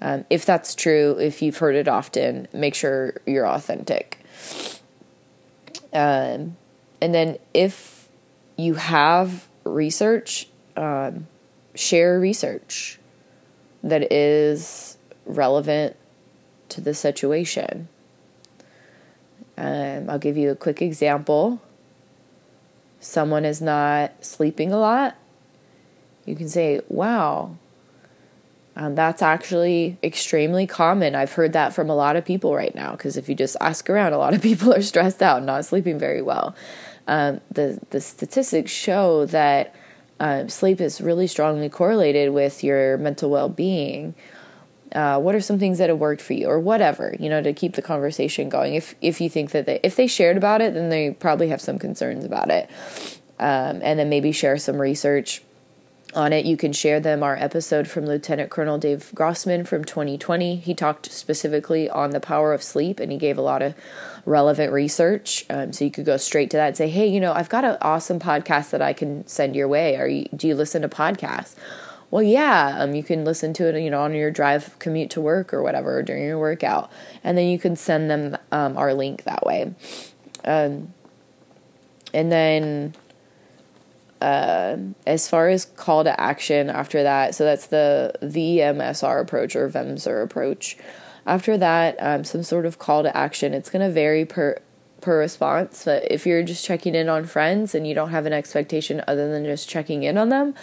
[0.00, 4.18] Um, if that's true, if you've heard it often, make sure you're authentic.
[5.92, 6.56] Um,
[7.00, 8.08] and then if
[8.56, 11.26] you have research, um,
[11.74, 12.98] share research
[13.82, 14.96] that is
[15.26, 15.96] relevant
[16.70, 17.88] to the situation.
[19.56, 21.60] Um, I'll give you a quick example
[23.04, 25.16] someone is not sleeping a lot,
[26.24, 27.56] you can say, wow,
[28.76, 31.14] um, that's actually extremely common.
[31.14, 33.88] I've heard that from a lot of people right now because if you just ask
[33.88, 36.54] around, a lot of people are stressed out, not sleeping very well.
[37.06, 39.74] Um, the the statistics show that
[40.20, 44.14] um, sleep is really strongly correlated with your mental well being
[44.94, 47.52] uh, what are some things that have worked for you or whatever you know to
[47.52, 48.74] keep the conversation going?
[48.74, 51.60] If if you think that they if they shared about it then they probably have
[51.60, 52.70] some concerns about it.
[53.40, 55.42] Um, and then maybe share some research
[56.14, 57.22] on it you can share them.
[57.22, 62.52] Our episode from lieutenant colonel dave grossman from 2020 he talked specifically on the power
[62.52, 63.74] of sleep and he gave a lot of
[64.24, 65.44] relevant research.
[65.50, 67.64] Um, so you could go straight to that and say hey you know i've got
[67.64, 69.96] an awesome podcast that i can send your way.
[69.96, 71.54] Are you do you listen to podcasts?
[72.10, 75.20] Well, yeah, um, you can listen to it, you know, on your drive commute to
[75.20, 76.92] work or whatever during your workout,
[77.24, 79.74] and then you can send them um, our link that way.
[80.44, 80.94] Um,
[82.12, 82.94] and then
[84.24, 89.68] uh, as far as call to action after that, so that's the VMSR approach or
[89.68, 90.78] VEMSR approach.
[91.26, 93.52] After that, um, some sort of call to action.
[93.52, 94.60] It's going to vary per
[95.02, 95.84] per response.
[95.84, 99.30] But if you're just checking in on friends and you don't have an expectation other
[99.30, 100.54] than just checking in on them,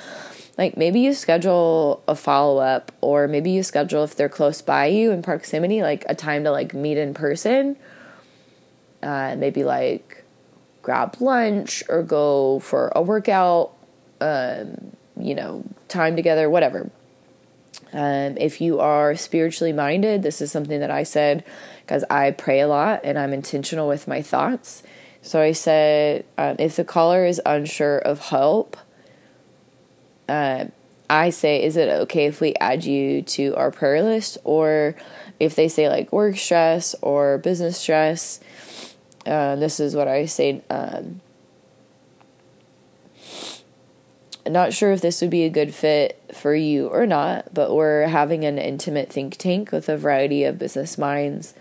[0.58, 4.88] like maybe you schedule a follow up or maybe you schedule if they're close by
[4.88, 7.78] you in proximity like a time to like meet in person
[9.04, 10.21] uh, maybe like
[10.82, 13.74] grab lunch or go for a workout
[14.20, 16.90] um, you know time together whatever
[17.94, 21.44] um, if you are spiritually minded this is something that i said
[21.82, 24.84] because i pray a lot and i'm intentional with my thoughts
[25.22, 28.78] so i said um, if the caller is unsure of help
[30.30, 30.66] uh,
[31.12, 34.38] I say, is it okay if we add you to our prayer list?
[34.46, 34.96] Or
[35.42, 38.40] if they say like work stress or business stress,
[39.26, 40.62] uh, this is what I say.
[40.70, 41.22] Um,
[44.48, 48.08] not sure if this would be a good fit for you or not, but we're
[48.08, 51.54] having an intimate think tank with a variety of business minds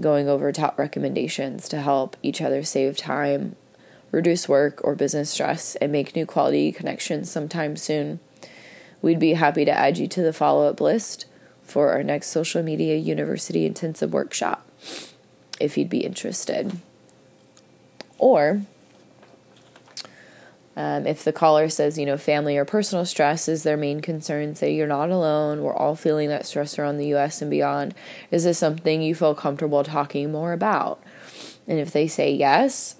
[0.00, 3.56] going over top recommendations to help each other save time
[4.10, 8.18] reduce work or business stress, and make new quality connections sometime soon.
[9.02, 11.26] We'd be happy to add you to the follow up list
[11.62, 14.66] for our next social media university intensive workshop
[15.60, 16.78] if you'd be interested.
[18.18, 18.62] Or
[20.76, 24.54] um, if the caller says, you know, family or personal stress is their main concern,
[24.54, 27.94] say you're not alone, we're all feeling that stress around the US and beyond.
[28.30, 31.02] Is this something you feel comfortable talking more about?
[31.66, 32.96] And if they say yes,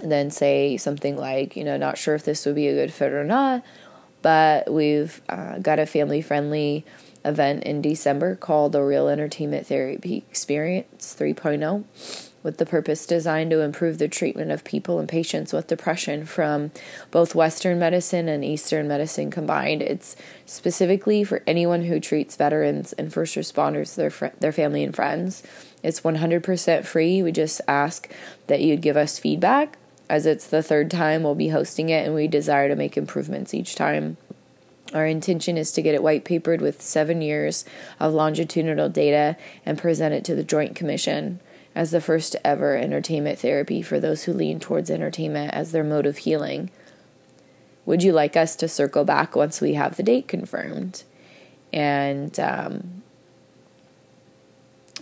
[0.00, 3.12] then say something like, you know, not sure if this would be a good fit
[3.12, 3.64] or not,
[4.22, 6.84] but we've uh, got a family friendly
[7.24, 11.84] event in December called the Real Entertainment Therapy Experience 3.0
[12.42, 16.70] with the purpose designed to improve the treatment of people and patients with depression from
[17.10, 19.82] both Western medicine and Eastern medicine combined.
[19.82, 24.94] It's specifically for anyone who treats veterans and first responders, their fr- their family and
[24.94, 25.42] friends.
[25.82, 27.22] It's 100% free.
[27.22, 28.10] We just ask
[28.48, 32.14] that you'd give us feedback as it's the third time we'll be hosting it and
[32.14, 34.16] we desire to make improvements each time.
[34.94, 37.64] Our intention is to get it white papered with seven years
[37.98, 41.40] of longitudinal data and present it to the Joint Commission
[41.74, 46.06] as the first ever entertainment therapy for those who lean towards entertainment as their mode
[46.06, 46.70] of healing.
[47.86, 51.04] Would you like us to circle back once we have the date confirmed?
[51.72, 53.01] And um,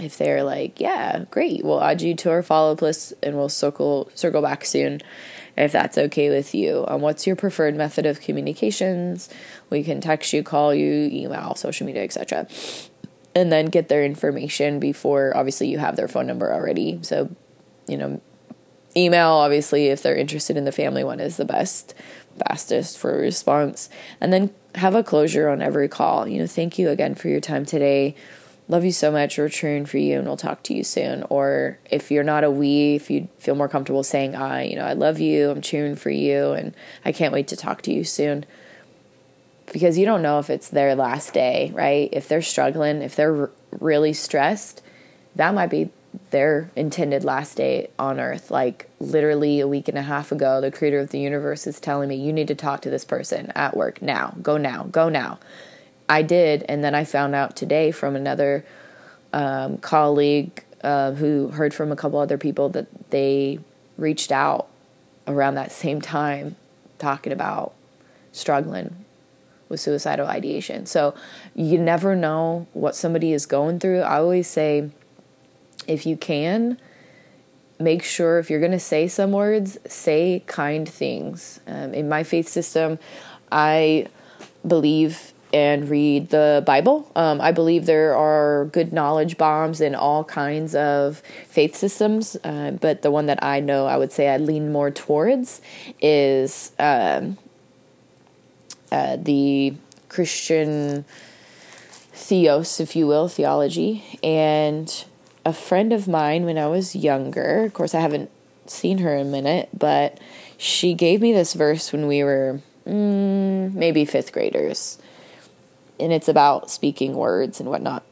[0.00, 3.48] if they're like, yeah, great, we'll add you to our follow up list and we'll
[3.48, 5.00] circle circle back soon
[5.56, 6.84] if that's okay with you.
[6.88, 9.28] Um, what's your preferred method of communications?
[9.68, 12.46] We can text you, call you, email, social media, etc.
[13.34, 16.98] And then get their information before obviously you have their phone number already.
[17.02, 17.34] So,
[17.86, 18.20] you know,
[18.96, 21.94] email obviously if they're interested in the family one is the best
[22.38, 23.88] fastest for response.
[24.20, 26.26] And then have a closure on every call.
[26.26, 28.14] You know, thank you again for your time today
[28.70, 31.24] love you so much, we're cheering for you, and we'll talk to you soon.
[31.28, 34.84] Or if you're not a we, if you feel more comfortable saying I, you know,
[34.84, 36.72] I love you, I'm cheering for you, and
[37.04, 38.46] I can't wait to talk to you soon.
[39.72, 42.08] Because you don't know if it's their last day, right?
[42.12, 43.50] If they're struggling, if they're r-
[43.80, 44.82] really stressed,
[45.34, 45.90] that might be
[46.30, 48.50] their intended last day on earth.
[48.50, 52.08] Like literally a week and a half ago, the creator of the universe is telling
[52.08, 54.34] me, you need to talk to this person at work now.
[54.42, 54.84] Go now.
[54.84, 55.38] Go now.
[56.10, 58.64] I did, and then I found out today from another
[59.32, 63.60] um, colleague uh, who heard from a couple other people that they
[63.96, 64.66] reached out
[65.28, 66.56] around that same time
[66.98, 67.74] talking about
[68.32, 69.04] struggling
[69.68, 70.84] with suicidal ideation.
[70.84, 71.14] So
[71.54, 74.00] you never know what somebody is going through.
[74.00, 74.90] I always say,
[75.86, 76.76] if you can,
[77.78, 81.60] make sure if you're going to say some words, say kind things.
[81.68, 82.98] Um, in my faith system,
[83.52, 84.08] I
[84.66, 87.10] believe and read the Bible.
[87.16, 92.72] Um, I believe there are good knowledge bombs in all kinds of faith systems, uh,
[92.72, 95.60] but the one that I know I would say I lean more towards
[96.00, 97.38] is um,
[98.92, 99.74] uh, the
[100.08, 101.04] Christian
[102.12, 104.18] theos, if you will, theology.
[104.22, 105.04] And
[105.44, 108.30] a friend of mine when I was younger, of course, I haven't
[108.66, 110.18] seen her in a minute, but
[110.56, 114.98] she gave me this verse when we were mm, maybe fifth graders
[116.00, 118.04] and it's about speaking words and whatnot.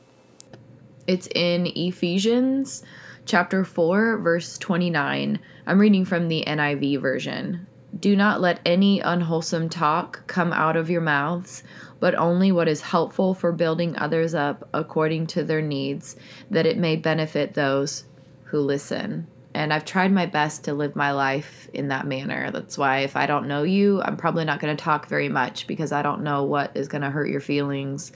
[1.06, 2.84] It's in Ephesians
[3.24, 5.38] chapter 4, verse 29.
[5.66, 7.66] I'm reading from the NIV version.
[7.98, 11.62] Do not let any unwholesome talk come out of your mouths,
[12.00, 16.16] but only what is helpful for building others up according to their needs,
[16.50, 18.04] that it may benefit those
[18.44, 19.26] who listen.
[19.58, 22.52] And I've tried my best to live my life in that manner.
[22.52, 25.66] That's why if I don't know you, I'm probably not going to talk very much
[25.66, 28.12] because I don't know what is going to hurt your feelings.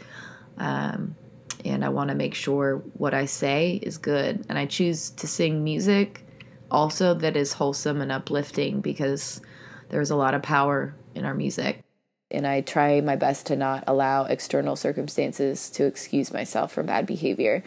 [0.59, 1.17] Um,
[1.65, 4.47] and I want to make sure what I say is good.
[4.49, 6.25] And I choose to sing music
[6.71, 9.41] also that is wholesome and uplifting because
[9.89, 11.83] there's a lot of power in our music.
[12.31, 17.05] And I try my best to not allow external circumstances to excuse myself from bad
[17.05, 17.65] behavior.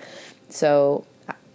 [0.48, 1.06] So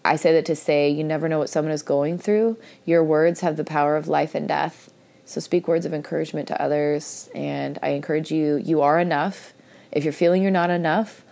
[0.05, 2.57] I say that to say you never know what someone is going through.
[2.84, 4.90] Your words have the power of life and death.
[5.24, 7.28] So speak words of encouragement to others.
[7.34, 9.53] And I encourage you, you are enough.
[9.92, 11.22] If you're feeling you're not enough,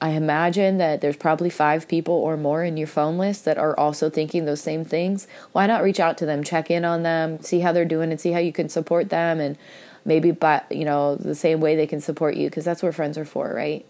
[0.00, 3.78] I imagine that there's probably five people or more in your phone list that are
[3.78, 5.26] also thinking those same things.
[5.52, 8.20] Why not reach out to them, check in on them, see how they're doing, and
[8.20, 9.56] see how you can support them, and
[10.04, 13.16] maybe by you know the same way they can support you, because that's what friends
[13.16, 13.86] are for, right?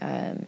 [0.00, 0.46] Um,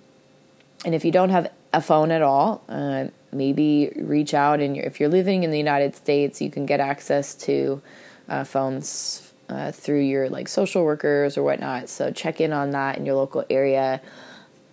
[0.85, 4.61] and if you don't have a phone at all, uh, maybe reach out.
[4.61, 7.83] And if you're living in the United States, you can get access to
[8.29, 11.89] uh, phones uh, through your like social workers or whatnot.
[11.89, 14.01] So check in on that in your local area.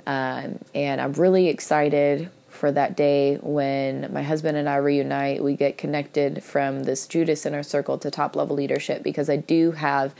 [0.05, 5.43] Um, and I'm really excited for that day when my husband and I reunite.
[5.43, 9.71] We get connected from this Judas inner circle to top level leadership because I do
[9.71, 10.13] have,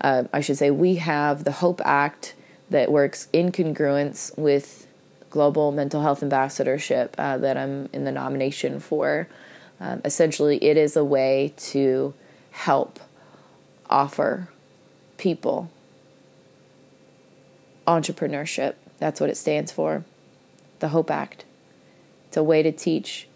[0.00, 2.34] uh, I should say, we have the Hope Act
[2.70, 4.86] that works in congruence with
[5.32, 9.26] Global Mental Health Ambassadorship uh, that I'm in the nomination for.
[9.80, 12.14] Um, essentially, it is a way to
[12.52, 13.00] help
[13.90, 14.48] offer
[15.16, 15.70] people
[17.86, 20.04] entrepreneurship that's what it stands for
[20.78, 21.44] the Hope Act.
[22.28, 23.26] It's a way to teach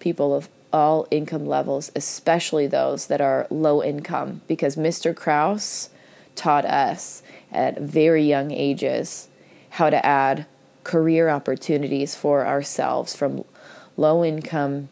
[0.00, 5.14] people of all income levels, especially those that are low income, because Mr.
[5.14, 5.90] Kraus
[6.34, 7.22] taught us
[7.52, 9.28] at very young ages
[9.70, 10.46] how to add
[10.86, 13.44] career opportunities for ourselves from
[13.96, 14.88] low income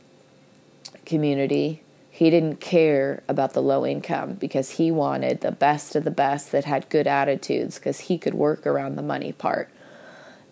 [1.07, 6.12] community he didn't care about the low income because he wanted the best of the
[6.12, 9.68] best that had good attitudes because he could work around the money part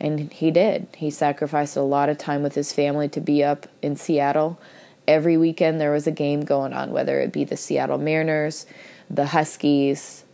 [0.02, 0.88] and he did.
[0.96, 4.58] He sacrificed a lot of time with his family to be up in Seattle.
[5.06, 8.66] Every weekend there was a game going on, whether it be the Seattle Mariners,
[9.08, 10.24] the Huskies,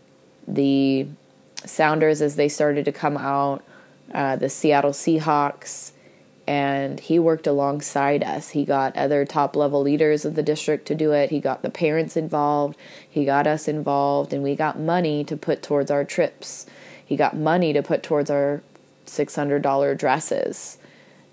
[0.46, 1.06] the
[1.66, 3.62] Sounders as they started to come out,
[4.12, 5.92] uh, the Seattle Seahawks,
[6.46, 8.50] and he worked alongside us.
[8.50, 11.30] He got other top level leaders of the district to do it.
[11.30, 12.76] He got the parents involved.
[13.08, 16.66] He got us involved, and we got money to put towards our trips.
[17.04, 18.62] He got money to put towards our
[19.06, 20.78] $600 dresses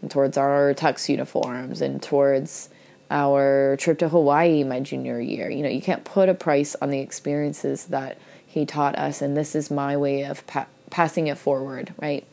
[0.01, 2.69] and towards our tux uniforms and towards
[3.11, 5.49] our trip to Hawaii my junior year.
[5.49, 9.36] You know, you can't put a price on the experiences that he taught us, and
[9.36, 12.26] this is my way of pa- passing it forward, right?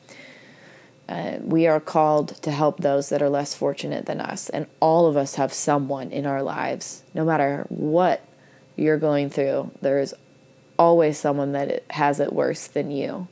[1.08, 5.06] Uh, we are called to help those that are less fortunate than us, and all
[5.06, 8.24] of us have someone in our lives, no matter what
[8.76, 10.14] you're going through, there is
[10.78, 13.28] always someone that has it worse than you.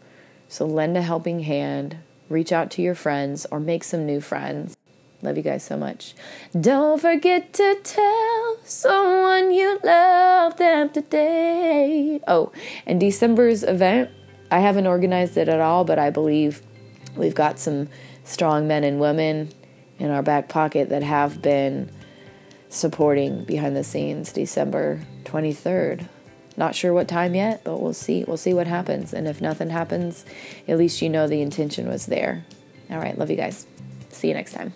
[0.48, 1.98] So lend a helping hand,
[2.28, 4.76] reach out to your friends, or make some new friends.
[5.22, 6.14] Love you guys so much.
[6.58, 12.20] Don't forget to tell someone you love them today.
[12.26, 12.52] Oh,
[12.86, 14.10] and December's event,
[14.50, 16.62] I haven't organized it at all, but I believe
[17.20, 17.88] we've got some
[18.24, 19.50] strong men and women
[19.98, 21.90] in our back pocket that have been
[22.68, 26.08] supporting behind the scenes December 23rd.
[26.56, 28.24] Not sure what time yet, but we'll see.
[28.24, 29.12] We'll see what happens.
[29.12, 30.24] And if nothing happens,
[30.66, 32.44] at least you know the intention was there.
[32.90, 33.66] All right, love you guys.
[34.08, 34.72] See you next time.